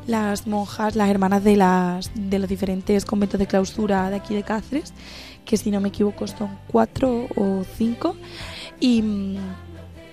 [0.06, 4.42] las monjas, las hermanas de, las, de los diferentes conventos de clausura de aquí de
[4.42, 4.92] Cáceres,
[5.44, 8.16] que si no me equivoco son cuatro o cinco,
[8.80, 9.02] y,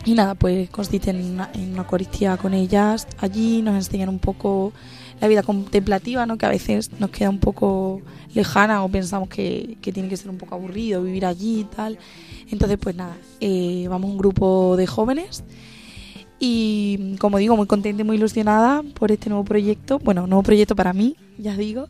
[0.06, 3.08] y nada, pues consiste en una, en con ellas.
[3.20, 4.74] Allí, nos enseñan un poco
[5.20, 6.38] la vida contemplativa, ¿no?
[6.38, 8.02] que a veces nos queda un poco
[8.34, 11.98] lejana o pensamos que, que tiene que ser un poco aburrido vivir allí y tal.
[12.50, 15.44] Entonces, pues nada, eh, vamos un grupo de jóvenes
[16.40, 20.00] y, como digo, muy contenta y muy ilusionada por este nuevo proyecto.
[20.00, 21.88] Bueno, nuevo proyecto para mí, ya digo.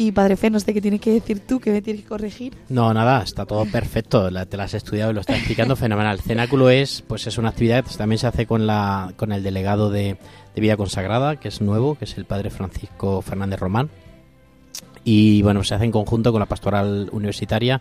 [0.00, 2.56] Y Padre Fe, no sé qué tienes que decir tú, que me tienes que corregir.
[2.68, 4.30] No, nada, está todo perfecto.
[4.46, 6.20] Te la has estudiado y lo estás explicando fenomenal.
[6.20, 10.16] Cenáculo es, pues es una actividad también se hace con la, con el delegado de,
[10.58, 13.90] de vida consagrada, que es nuevo, que es el padre Francisco Fernández Román.
[15.04, 17.80] Y bueno, se hace en conjunto con la pastoral universitaria.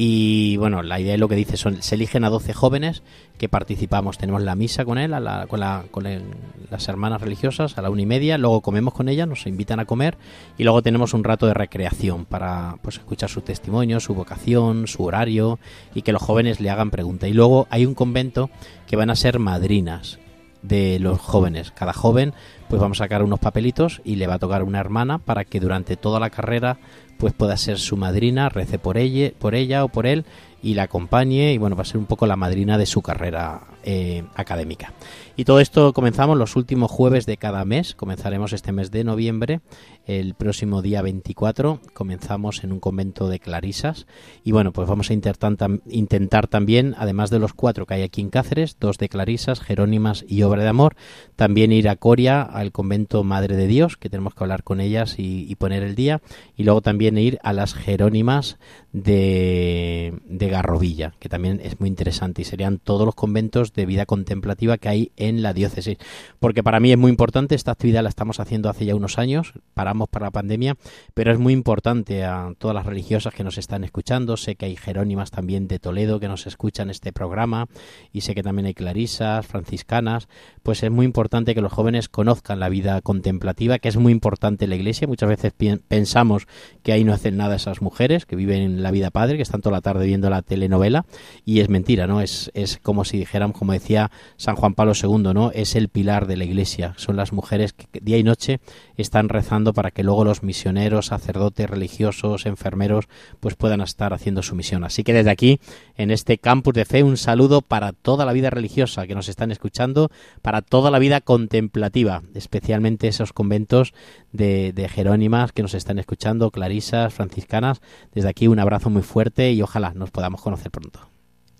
[0.00, 3.02] Y bueno, la idea es lo que dice son, se eligen a 12 jóvenes
[3.36, 4.16] que participamos.
[4.16, 6.22] Tenemos la misa con él, a la- con, la- con el-
[6.70, 9.86] las hermanas religiosas a la una y media, luego comemos con ellas, nos invitan a
[9.86, 10.16] comer
[10.56, 15.02] y luego tenemos un rato de recreación para pues escuchar su testimonio, su vocación, su
[15.04, 15.58] horario
[15.94, 17.28] y que los jóvenes le hagan preguntas.
[17.28, 18.50] Y luego hay un convento
[18.86, 20.20] que van a ser madrinas
[20.62, 21.70] de los jóvenes.
[21.70, 22.34] Cada joven
[22.68, 25.60] pues vamos a sacar unos papelitos y le va a tocar una hermana para que
[25.60, 26.78] durante toda la carrera
[27.18, 30.24] pues pueda ser su madrina, rece por ella, por ella o por él
[30.62, 33.62] y la acompañe y bueno, va a ser un poco la madrina de su carrera
[33.90, 34.92] eh, académica.
[35.34, 39.60] Y todo esto comenzamos los últimos jueves de cada mes, comenzaremos este mes de noviembre,
[40.04, 44.06] el próximo día 24 comenzamos en un convento de clarisas.
[44.44, 45.56] Y bueno, pues vamos a intentar,
[45.88, 50.22] intentar también, además de los cuatro que hay aquí en Cáceres, dos de clarisas, Jerónimas
[50.28, 50.94] y Obra de Amor,
[51.36, 55.18] también ir a Coria, al convento Madre de Dios, que tenemos que hablar con ellas
[55.18, 56.20] y, y poner el día,
[56.56, 58.58] y luego también ir a las Jerónimas
[58.92, 62.42] de, de Garrovilla, que también es muy interesante.
[62.42, 65.98] Y serían todos los conventos de vida contemplativa que hay en la diócesis.
[66.40, 69.54] Porque para mí es muy importante, esta actividad la estamos haciendo hace ya unos años,
[69.74, 70.76] paramos para la pandemia,
[71.14, 74.36] pero es muy importante a todas las religiosas que nos están escuchando.
[74.36, 77.66] Sé que hay Jerónimas también de Toledo que nos escuchan este programa
[78.12, 80.28] y sé que también hay clarisas, franciscanas.
[80.62, 84.64] Pues es muy importante que los jóvenes conozcan la vida contemplativa, que es muy importante
[84.64, 85.06] en la iglesia.
[85.06, 85.52] Muchas veces
[85.88, 86.46] pensamos
[86.82, 89.76] que ahí no hacen nada esas mujeres que viven la vida padre, que están toda
[89.76, 91.06] la tarde viendo la telenovela
[91.44, 92.20] y es mentira, ¿no?
[92.20, 95.50] Es, es como si dijéramos, como decía San Juan Pablo II, ¿no?
[95.52, 96.94] Es el pilar de la iglesia.
[96.96, 98.60] Son las mujeres que día y noche
[98.96, 103.06] están rezando para que luego los misioneros, sacerdotes, religiosos, enfermeros,
[103.40, 104.84] pues puedan estar haciendo su misión.
[104.84, 105.60] Así que desde aquí,
[105.96, 109.50] en este campus de fe, un saludo para toda la vida religiosa que nos están
[109.50, 113.92] escuchando, para toda la vida contemplativa, especialmente esos conventos
[114.32, 117.80] de, de Jerónimas que nos están escuchando, clarisas, franciscanas.
[118.14, 121.00] Desde aquí un abrazo muy fuerte y ojalá nos podamos conocer pronto.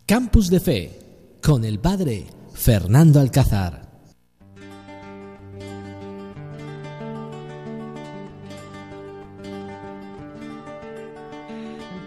[0.06, 1.07] Campus de Fe
[1.42, 3.88] con el padre Fernando Alcázar.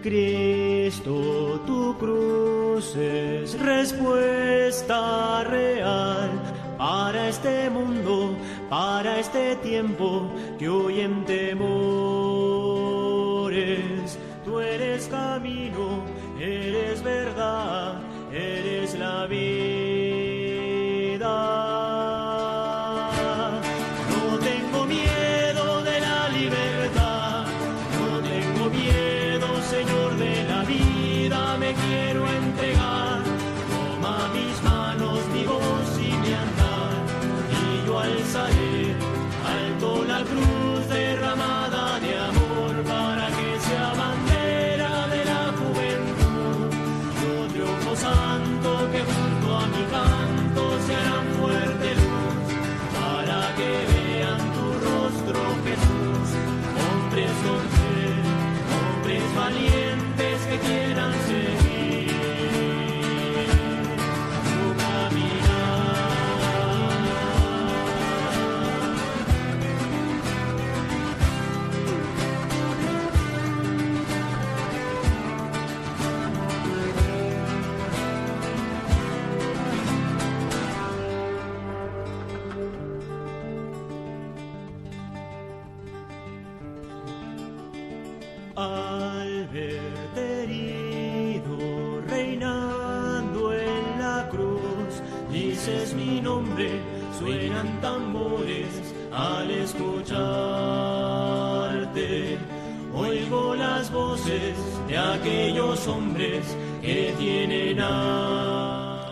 [0.02, 6.32] Cristo, tu cruz es respuesta real
[6.78, 8.36] para este mundo,
[8.70, 10.28] para este tiempo
[10.58, 12.10] que hoy en temores.
[14.44, 16.04] Tú eres camino,
[16.40, 18.02] eres verdad,
[18.34, 19.91] eres la vida.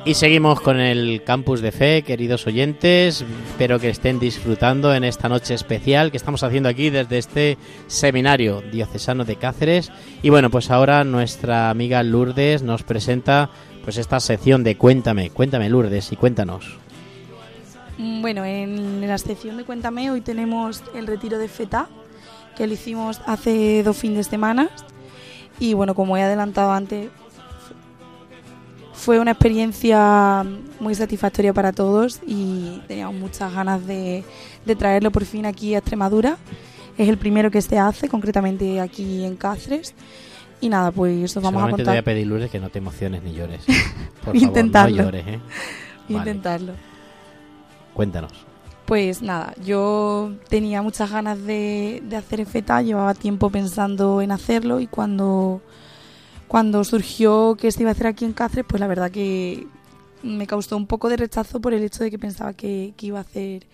[0.05, 3.23] Y seguimos con el campus de fe, queridos oyentes.
[3.49, 8.61] Espero que estén disfrutando en esta noche especial que estamos haciendo aquí desde este seminario
[8.71, 9.91] diocesano de Cáceres.
[10.23, 13.49] Y bueno, pues ahora nuestra amiga Lourdes nos presenta
[13.83, 16.77] pues esta sección de Cuéntame, cuéntame Lourdes y cuéntanos.
[17.97, 21.89] Mm, Bueno, en la sección de Cuéntame hoy tenemos el retiro de FETA,
[22.55, 24.69] que lo hicimos hace dos fines de semana.
[25.59, 27.09] Y bueno, como he adelantado antes,
[28.99, 30.45] fue una experiencia
[30.79, 34.23] muy satisfactoria para todos y teníamos muchas ganas de,
[34.65, 36.37] de traerlo por fin aquí a Extremadura.
[36.97, 39.95] Es el primero que se hace, concretamente aquí en Cáceres.
[40.61, 42.13] Y nada, pues os vamos a Solamente te voy a contar.
[42.13, 43.61] pedir Lourdes que no te emociones ni llores.
[44.25, 44.97] Por Intentarlo.
[44.97, 45.39] favor, no llores, ¿eh?
[46.09, 46.73] Vale, Intentarlo.
[47.93, 48.33] cuéntanos.
[48.85, 54.79] Pues nada, yo tenía muchas ganas de, de hacer FETA, llevaba tiempo pensando en hacerlo
[54.79, 55.61] y cuando,
[56.49, 59.67] cuando surgió que se iba a hacer aquí en Cáceres, pues la verdad que
[60.23, 63.21] me causó un poco de rechazo por el hecho de que pensaba que, iba a
[63.21, 63.67] hacer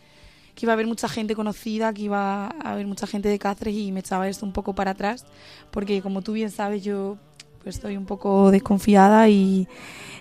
[0.53, 3.75] que iba a haber mucha gente conocida, que iba a haber mucha gente de Cáceres
[3.75, 5.25] y me echaba esto un poco para atrás,
[5.71, 7.17] porque como tú bien sabes, yo
[7.63, 9.69] pues estoy un poco desconfiada y,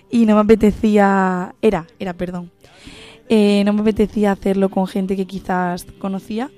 [0.09, 2.51] y no me apetecía, era, era, perdón,
[3.27, 6.51] eh, no me apetecía hacerlo con gente que quizás conocía.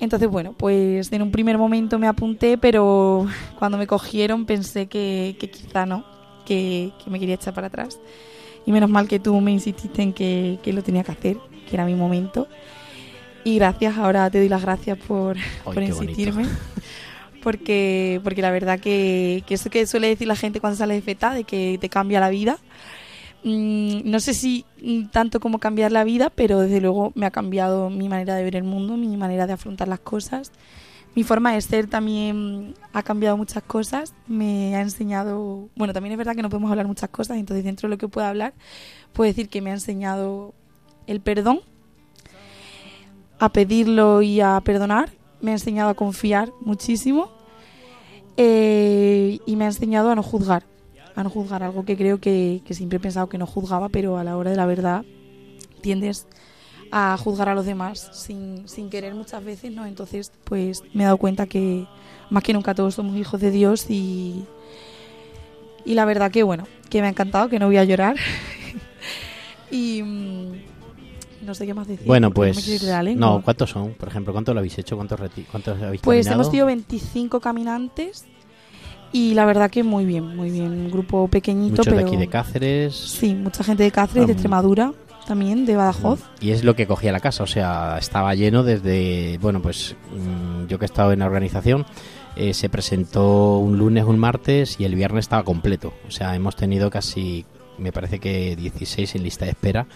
[0.00, 3.26] Entonces, bueno, pues en un primer momento me apunté, pero
[3.58, 6.04] cuando me cogieron pensé que, que quizá no,
[6.46, 7.98] que, que me quería echar para atrás.
[8.64, 11.36] Y menos mal que tú me insististe en que, que lo tenía que hacer,
[11.68, 12.46] que era mi momento.
[13.44, 16.02] Y gracias, ahora te doy las gracias por, por qué bonito.
[16.02, 16.46] insistirme.
[17.42, 21.02] Porque, porque la verdad que, que eso que suele decir la gente cuando sale de
[21.02, 22.58] FETA, de que te cambia la vida.
[23.44, 27.30] Mm, no sé si mm, tanto como cambiar la vida, pero desde luego me ha
[27.30, 30.52] cambiado mi manera de ver el mundo, mi manera de afrontar las cosas.
[31.14, 36.18] Mi forma de ser también ha cambiado muchas cosas, me ha enseñado, bueno, también es
[36.18, 38.52] verdad que no podemos hablar muchas cosas, entonces dentro de lo que puedo hablar,
[39.12, 40.54] puedo decir que me ha enseñado
[41.06, 41.60] el perdón,
[43.40, 45.10] a pedirlo y a perdonar,
[45.40, 47.30] me ha enseñado a confiar muchísimo
[48.36, 50.64] eh, y me ha enseñado a no juzgar,
[51.18, 54.18] a no juzgar, algo que creo que, que siempre he pensado que no juzgaba, pero
[54.18, 55.04] a la hora de la verdad
[55.80, 56.28] tiendes
[56.92, 59.84] a juzgar a los demás sin, sin querer muchas veces, ¿no?
[59.84, 61.86] Entonces, pues me he dado cuenta que
[62.30, 64.44] más que nunca todos somos hijos de Dios y,
[65.84, 68.14] y la verdad que, bueno, que me ha encantado, que no voy a llorar.
[69.72, 70.52] y mm,
[71.44, 72.06] no sé qué más decir.
[72.06, 72.64] Bueno, no pues.
[72.64, 73.26] de lengua.
[73.28, 73.94] No, ¿cuántos son?
[73.94, 74.94] Por ejemplo, ¿cuántos lo habéis hecho?
[74.94, 75.18] ¿Cuántos,
[75.50, 76.42] cuántos habéis Pues caminado?
[76.42, 78.24] hemos sido 25 caminantes
[79.12, 80.70] y la verdad que muy bien, muy bien.
[80.70, 82.06] Un grupo pequeñito, Muchos de pero...
[82.06, 82.94] aquí de Cáceres.
[82.94, 84.92] Sí, mucha gente de Cáceres, de Extremadura,
[85.26, 86.20] también, de Badajoz.
[86.40, 90.66] Y es lo que cogía la casa, o sea, estaba lleno desde, bueno, pues mm,
[90.66, 91.86] yo que he estado en la organización,
[92.36, 95.92] eh, se presentó un lunes, un martes y el viernes estaba completo.
[96.06, 97.44] O sea, hemos tenido casi,
[97.78, 99.86] me parece que 16 en lista de espera,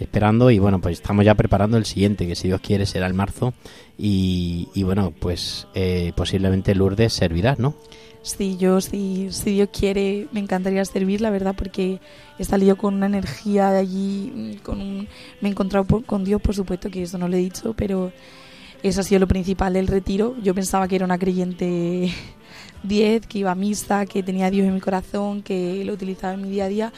[0.00, 3.14] esperando y bueno, pues estamos ya preparando el siguiente, que si Dios quiere será el
[3.14, 3.54] marzo
[3.96, 7.76] y, y bueno, pues eh, posiblemente Lourdes servirá, ¿no?
[8.24, 12.00] Sí, yo, si, si Dios quiere, me encantaría servir, la verdad, porque
[12.38, 15.08] he salido con una energía de allí, mm, con un,
[15.40, 18.12] me he encontrado por- con Dios, por supuesto, que eso no lo he dicho, pero
[18.82, 20.36] eso ha sido lo principal del retiro.
[20.42, 22.12] Yo pensaba que era una creyente
[22.84, 26.34] 10, que iba a misa, que tenía a Dios en mi corazón, que lo utilizaba
[26.34, 26.92] en mi día a día,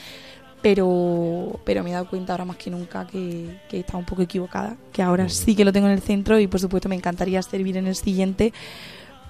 [0.62, 4.22] pero, pero me he dado cuenta ahora más que nunca que, que estaba un poco
[4.22, 7.42] equivocada, que ahora sí que lo tengo en el centro y por supuesto me encantaría
[7.42, 8.52] servir en el siguiente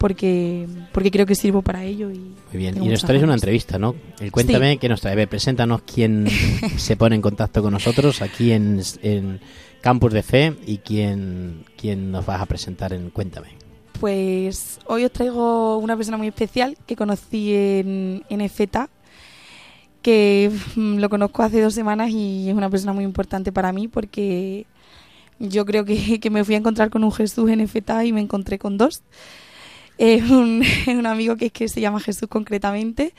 [0.05, 2.11] porque, porque creo que sirvo para ello.
[2.11, 3.95] Y Muy bien, y nos traes una entrevista, ¿no?
[4.21, 5.27] El cuéntame que nos trae.
[5.27, 6.29] Preséntanos quién
[6.77, 9.41] se pone en contacto con nosotros aquí en, en
[9.81, 13.57] Campus de Fe y quién, quién nos vas a presentar en Cuéntame.
[13.99, 18.91] Pues hoy os traigo una persona muy especial que conocí en, en EFETA,
[20.03, 23.89] que mm, lo conozco hace dos semanas y es una persona muy importante para mí
[23.89, 24.67] porque
[25.39, 28.21] yo creo que, que me fui a encontrar con un Jesús en EFETA y me
[28.21, 29.03] encontré con dos.
[29.99, 33.15] Es un, un amigo que, que se llama Jesús concretamente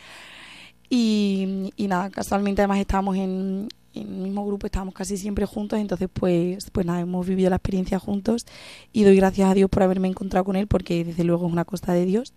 [0.89, 5.79] y, y nada, casualmente además estábamos en, en el mismo grupo, estábamos casi siempre juntos,
[5.79, 8.45] entonces pues, pues nada, hemos vivido la experiencia juntos
[8.93, 11.65] y doy gracias a Dios por haberme encontrado con él porque desde luego es una
[11.65, 12.33] costa de Dios.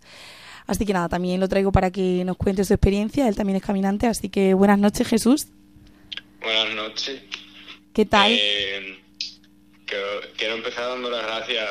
[0.66, 3.62] Así que nada, también lo traigo para que nos cuente su experiencia, él también es
[3.62, 5.49] caminante, así que buenas noches Jesús,
[6.41, 7.20] Buenas noches.
[7.93, 8.30] ¿qué tal?
[8.32, 8.99] Eh,
[9.86, 10.05] quiero,
[10.36, 11.68] quiero empezar dando las gracias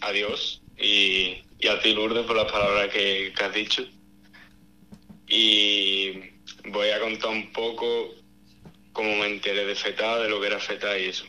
[0.00, 3.84] a Dios y, y a ti, Lourdes, por las palabras que, que has dicho.
[5.26, 6.12] Y
[6.70, 8.14] voy a contar un poco
[8.92, 11.24] cómo me enteré de FETA, de lo que era FETA y eso.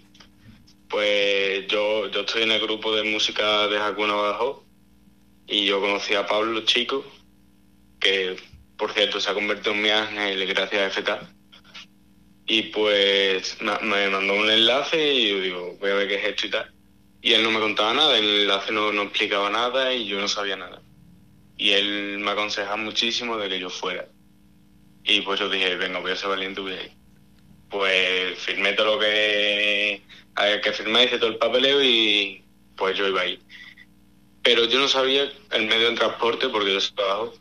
[0.88, 4.63] Pues yo, yo estoy en el grupo de música de Hakuna Badajoz
[5.47, 7.05] y yo conocí a Pablo Chico,
[7.99, 8.38] que
[8.77, 11.34] por cierto se ha convertido en mi ángel gracias a FETA.
[12.47, 16.47] Y pues me mandó un enlace y yo digo, voy a ver qué es esto
[16.47, 16.78] y tal.
[17.22, 20.55] Y él no me contaba nada, enlace no, no explicaba nada y yo no sabía
[20.55, 20.82] nada.
[21.57, 24.07] Y él me aconsejaba muchísimo de que yo fuera.
[25.03, 26.91] Y pues yo dije, venga, voy a ser valiente voy a ir.
[27.70, 30.01] Pues firmé todo lo que
[30.36, 32.43] había que firmar, hice todo el papeleo y
[32.76, 33.39] pues yo iba ahí.
[34.41, 37.34] Pero yo no sabía el medio de transporte porque yo soy trabajo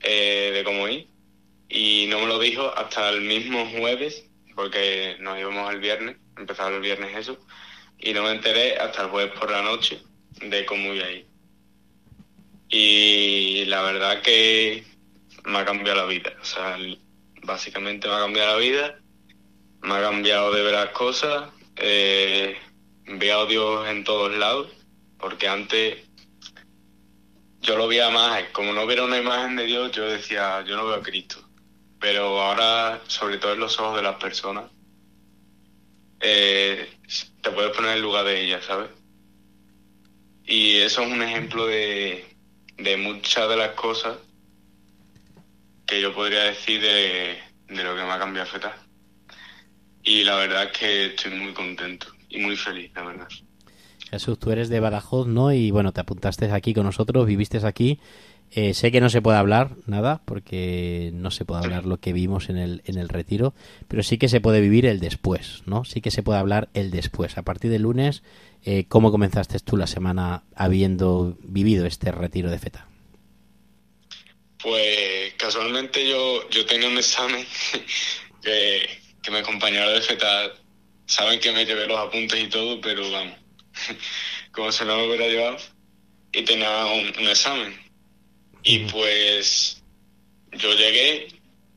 [0.00, 1.08] eh, de cómo ir
[1.68, 6.68] y no me lo dijo hasta el mismo jueves, porque nos íbamos el viernes, empezaba
[6.68, 7.38] el viernes eso,
[8.02, 10.02] y no me enteré hasta el jueves por la noche
[10.40, 11.26] de cómo iba a ir.
[12.68, 14.84] Y la verdad que
[15.44, 16.76] me ha cambiado la vida, o sea,
[17.42, 18.98] básicamente me ha cambiado la vida,
[19.82, 22.56] me ha cambiado de ver las cosas, eh,
[23.06, 24.72] veo a Dios en todos lados,
[25.18, 25.98] porque antes
[27.60, 30.86] yo lo veía más, como no viera una imagen de Dios, yo decía, yo no
[30.86, 31.48] veo a Cristo.
[32.00, 34.64] Pero ahora, sobre todo en los ojos de las personas,
[36.20, 36.88] eh,
[37.40, 38.90] te puedes poner en lugar de ellas, ¿sabes?
[40.44, 42.24] Y eso es un ejemplo de,
[42.78, 44.16] de muchas de las cosas
[45.86, 47.38] que yo podría decir de,
[47.68, 48.76] de lo que me ha cambiado FETA.
[50.02, 53.28] Y la verdad es que estoy muy contento y muy feliz, la verdad.
[54.10, 55.52] Jesús, tú eres de Badajoz, ¿no?
[55.52, 57.98] Y bueno, te apuntaste aquí con nosotros, viviste aquí.
[58.54, 62.12] Eh, sé que no se puede hablar nada, porque no se puede hablar lo que
[62.12, 63.54] vimos en el, en el retiro,
[63.88, 65.86] pero sí que se puede vivir el después, ¿no?
[65.86, 67.38] Sí que se puede hablar el después.
[67.38, 68.22] A partir del lunes,
[68.66, 72.86] eh, ¿cómo comenzaste tú la semana habiendo vivido este retiro de FETA?
[74.62, 77.46] Pues casualmente yo, yo tenía un examen
[78.42, 78.86] que,
[79.22, 80.52] que compañeros de FETA
[81.06, 83.38] saben que me llevé los apuntes y todo, pero vamos,
[84.52, 85.56] como si no lo hubiera llevado,
[86.32, 87.81] y tenía un examen.
[88.62, 89.82] Y pues
[90.52, 91.28] yo llegué,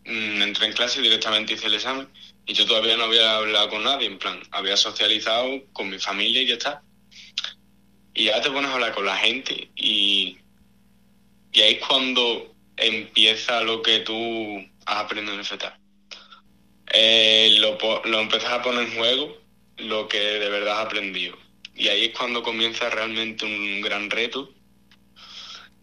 [0.06, 2.08] mm, entré en clase y directamente hice el examen,
[2.46, 6.42] y yo todavía no había hablado con nadie, en plan, había socializado con mi familia
[6.42, 6.84] y ya está.
[8.14, 10.38] Y ya te pones a hablar con la gente y
[11.56, 15.80] y ahí es cuando empieza lo que tú has aprendido en FETA.
[16.92, 19.38] Eh, lo, lo empiezas a poner en juego,
[19.78, 21.38] lo que de verdad has aprendido.
[21.74, 24.54] Y ahí es cuando comienza realmente un gran reto,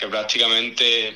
[0.03, 1.15] que prácticamente es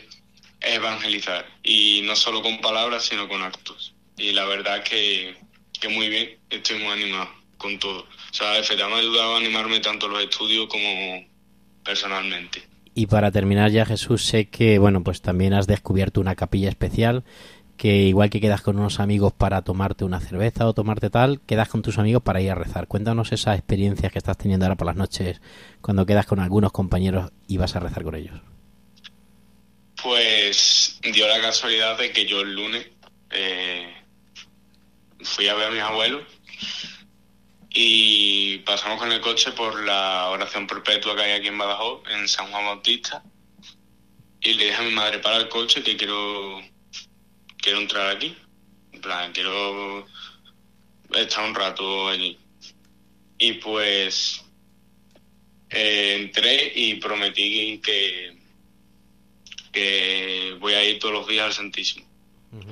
[0.60, 1.44] evangelizar.
[1.64, 3.96] Y no solo con palabras, sino con actos.
[4.16, 5.34] Y la verdad que,
[5.80, 7.28] que muy bien, estoy muy animado
[7.58, 8.02] con todo.
[8.02, 11.24] O sea, FETA me ha ayudado a animarme tanto los estudios como
[11.84, 12.62] personalmente.
[12.94, 17.24] Y para terminar ya, Jesús, sé que, bueno, pues también has descubierto una capilla especial
[17.76, 21.68] que igual que quedas con unos amigos para tomarte una cerveza o tomarte tal, quedas
[21.68, 22.86] con tus amigos para ir a rezar.
[22.86, 25.40] Cuéntanos esas experiencias que estás teniendo ahora por las noches
[25.80, 28.40] cuando quedas con algunos compañeros y vas a rezar con ellos.
[30.06, 32.86] Pues dio la casualidad de que yo el lunes
[33.30, 33.92] eh,
[35.20, 36.22] fui a ver a mis abuelos
[37.70, 42.28] y pasamos con el coche por la oración perpetua que hay aquí en Badajoz, en
[42.28, 43.24] San Juan Bautista.
[44.40, 46.62] y le dije a mi madre, para el coche que quiero,
[47.56, 48.36] quiero entrar aquí.
[48.92, 50.06] En plan, quiero
[51.16, 52.38] estar un rato allí.
[53.38, 54.40] Y pues
[55.68, 58.35] eh, entré y prometí que,
[59.76, 62.06] que voy a ir todos los días al Santísimo,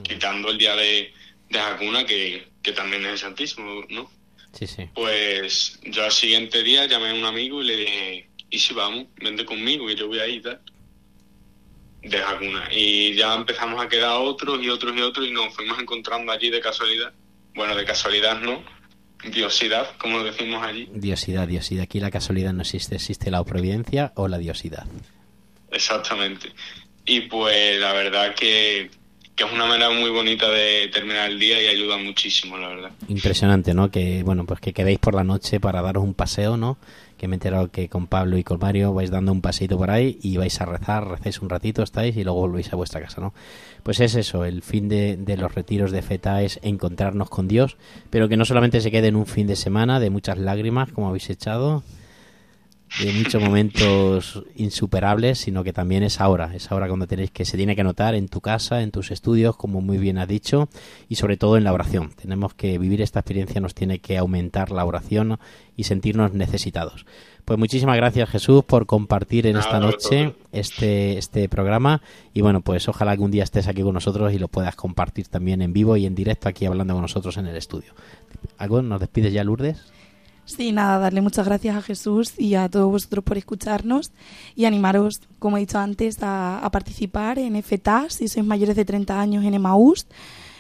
[0.03, 1.13] quitando el día de,
[1.51, 4.11] de Hakuna, que, que también es el Santísimo, ¿no?
[4.55, 4.89] Sí, sí.
[4.95, 9.07] Pues yo al siguiente día llamé a un amigo y le dije, ¿y si vamos?
[9.17, 10.61] Vente conmigo, que yo voy ahí y tal.
[12.01, 12.69] De Hakuna.
[12.73, 16.49] Y ya empezamos a quedar otros y otros y otros y nos fuimos encontrando allí
[16.49, 17.13] de casualidad.
[17.55, 18.65] Bueno, de casualidad no,
[19.31, 20.89] diosidad, como decimos allí.
[20.91, 21.83] Diosidad, diosidad.
[21.83, 24.87] Aquí la casualidad no existe, existe la providencia o la diosidad.
[25.71, 26.53] Exactamente.
[27.07, 28.91] Y pues la verdad que,
[29.35, 32.91] que es una manera muy bonita de terminar el día y ayuda muchísimo, la verdad.
[33.09, 33.91] Impresionante, ¿no?
[33.91, 36.79] Que, bueno, pues que quedéis por la noche para daros un paseo, ¿no?
[37.19, 39.91] Que me he enterado que con Pablo y con Mario vais dando un paseito por
[39.91, 43.21] ahí y vais a rezar, recéis un ratito, estáis y luego volvéis a vuestra casa,
[43.21, 43.35] ¿no?
[43.83, 47.77] Pues es eso, el fin de, de los retiros de FETA es encontrarnos con Dios,
[48.11, 51.09] pero que no solamente se quede en un fin de semana de muchas lágrimas, como
[51.09, 51.83] habéis echado,
[53.01, 57.57] de muchos momentos insuperables, sino que también es ahora, es ahora cuando tenéis que se
[57.57, 60.69] tiene que notar en tu casa, en tus estudios, como muy bien has dicho,
[61.09, 62.11] y sobre todo en la oración.
[62.11, 65.39] Tenemos que vivir esta experiencia, nos tiene que aumentar la oración
[65.77, 67.05] y sentirnos necesitados.
[67.45, 72.01] Pues muchísimas gracias Jesús por compartir en esta noche este, este programa
[72.33, 75.61] y bueno, pues ojalá algún día estés aquí con nosotros y lo puedas compartir también
[75.61, 77.93] en vivo y en directo aquí hablando con nosotros en el estudio.
[78.57, 78.81] ¿Algo?
[78.81, 79.93] ¿Nos despides ya, Lourdes?
[80.47, 84.13] Sí, nada, darle muchas gracias a Jesús y a todos vosotros por escucharnos
[84.55, 88.85] y animaros, como he dicho antes, a, a participar en FTA si sois mayores de
[88.85, 90.07] 30 años en Emaús,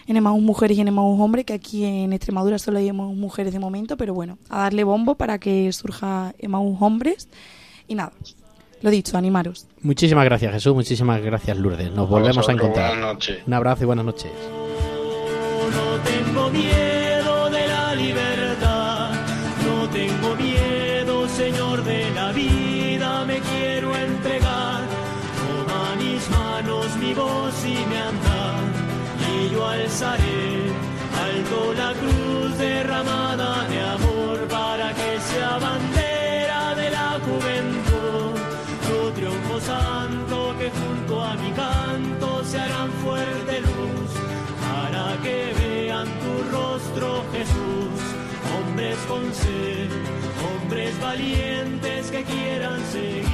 [0.06, 3.52] en Emaús Mujeres y en Emaús Hombres, que aquí en Extremadura solo hay Emaús Mujeres
[3.52, 7.28] de momento, pero bueno, a darle bombo para que surja Emaús Hombres
[7.86, 8.12] y nada,
[8.80, 9.66] lo dicho, animaros.
[9.82, 11.92] Muchísimas gracias Jesús, muchísimas gracias Lourdes.
[11.92, 12.90] Nos volvemos a encontrar.
[12.90, 13.38] buenas noches.
[13.46, 14.32] Un abrazo y buenas noches.
[15.70, 17.13] No tengo miedo
[29.66, 30.72] alzaré
[31.26, 38.34] alto la cruz derramada de amor para que sea bandera de la juventud.
[38.86, 44.10] Tu triunfo santo que junto a mi canto se harán fuerte luz
[44.66, 47.96] para que vean tu rostro Jesús.
[48.56, 49.90] Hombres con sed,
[50.46, 53.33] hombres valientes que quieran seguir.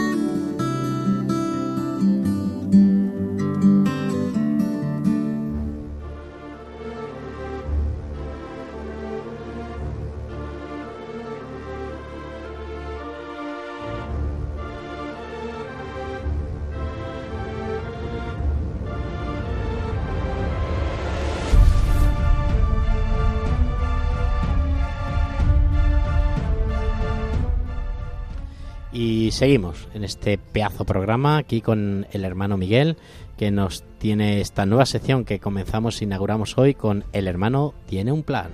[29.03, 32.97] Y seguimos en este pedazo programa aquí con el hermano Miguel,
[33.35, 38.21] que nos tiene esta nueva sección que comenzamos, inauguramos hoy con El hermano tiene un
[38.21, 38.51] plan.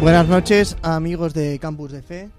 [0.00, 2.30] Buenas noches, amigos de Campus de Fe.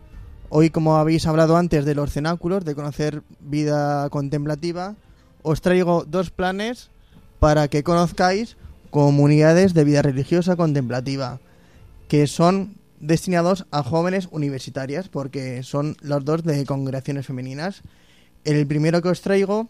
[0.48, 4.96] Hoy, como habéis hablado antes de los cenáculos, de conocer vida contemplativa,
[5.42, 6.92] os traigo dos planes
[7.40, 8.56] para que conozcáis
[8.90, 11.42] comunidades de vida religiosa contemplativa,
[12.08, 17.82] que son destinados a jóvenes universitarias, porque son los dos de congregaciones femeninas.
[18.44, 19.70] El primero que os traigo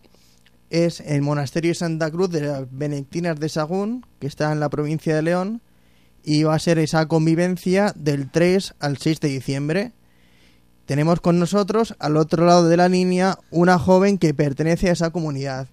[0.69, 4.69] es el Monasterio de Santa Cruz de las Benedictinas de Sagún, que está en la
[4.69, 5.61] provincia de León,
[6.23, 9.91] y va a ser esa convivencia del 3 al 6 de diciembre.
[10.85, 15.11] Tenemos con nosotros, al otro lado de la línea, una joven que pertenece a esa
[15.11, 15.67] comunidad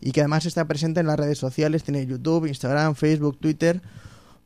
[0.00, 3.82] y que además está presente en las redes sociales, tiene YouTube, Instagram, Facebook, Twitter.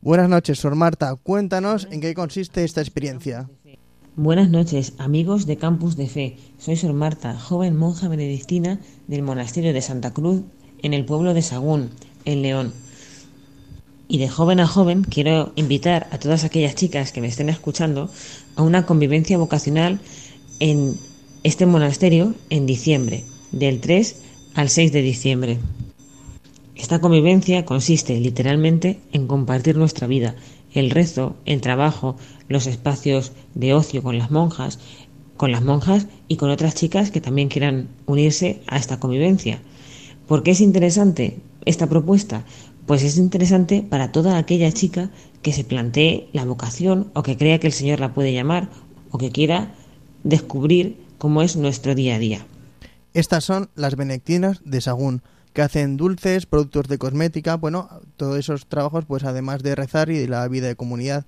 [0.04, 1.14] Buenas noches, Sor Marta.
[1.14, 3.48] Cuéntanos en qué consiste esta experiencia.
[4.16, 6.36] Buenas noches, amigos de Campus de Fe.
[6.58, 10.42] Soy Sor Marta, joven monja benedictina del monasterio de Santa Cruz
[10.82, 11.90] en el pueblo de Sagún,
[12.24, 12.74] en León.
[14.08, 18.10] Y de joven a joven quiero invitar a todas aquellas chicas que me estén escuchando
[18.56, 20.00] a una convivencia vocacional
[20.58, 20.96] en
[21.44, 23.22] este monasterio en diciembre,
[23.52, 24.16] del 3
[24.56, 25.58] al 6 de diciembre.
[26.82, 30.34] Esta convivencia consiste literalmente en compartir nuestra vida,
[30.74, 32.16] el rezo, el trabajo,
[32.48, 34.80] los espacios de ocio con las monjas,
[35.36, 39.60] con las monjas y con otras chicas que también quieran unirse a esta convivencia.
[40.26, 42.44] ¿Por qué es interesante esta propuesta?
[42.84, 45.10] Pues es interesante para toda aquella chica
[45.40, 48.70] que se plantee la vocación o que crea que el Señor la puede llamar
[49.12, 49.72] o que quiera
[50.24, 52.44] descubrir cómo es nuestro día a día.
[53.14, 55.22] Estas son las benedictinas de Sagún,
[55.52, 60.18] que hacen dulces, productos de cosmética, bueno, todos esos trabajos, pues además de rezar y
[60.18, 61.26] de la vida de comunidad.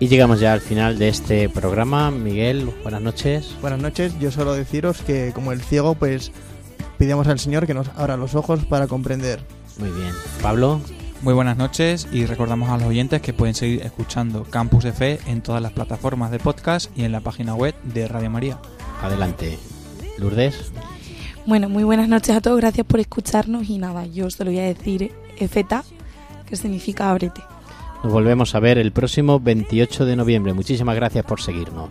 [0.00, 2.12] Y llegamos ya al final de este programa.
[2.12, 3.56] Miguel, buenas noches.
[3.60, 6.30] Buenas noches, yo solo deciros que como el ciego, pues
[6.98, 9.40] pidamos al Señor que nos abra los ojos para comprender.
[9.78, 10.12] Muy bien.
[10.40, 10.80] Pablo.
[11.20, 15.18] Muy buenas noches y recordamos a los oyentes que pueden seguir escuchando Campus de Fe
[15.26, 18.60] en todas las plataformas de podcast y en la página web de Radio María.
[19.02, 19.58] Adelante.
[20.16, 20.70] Lourdes.
[21.44, 24.60] Bueno, muy buenas noches a todos, gracias por escucharnos y nada, yo os lo voy
[24.60, 25.82] a decir Efeta,
[26.46, 27.40] que significa ábrete.
[28.02, 30.52] Nos volvemos a ver el próximo 28 de noviembre.
[30.52, 31.88] Muchísimas gracias por seguirnos.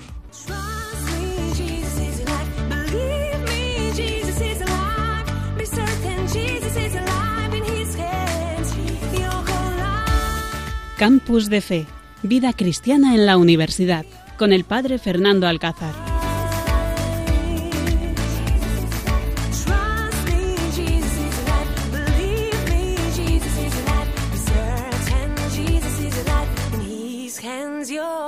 [10.97, 11.85] Campus de Fe,
[12.23, 14.03] vida cristiana en la universidad,
[14.35, 16.16] con el padre Fernando Alcázar.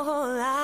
[0.04, 0.59] whole life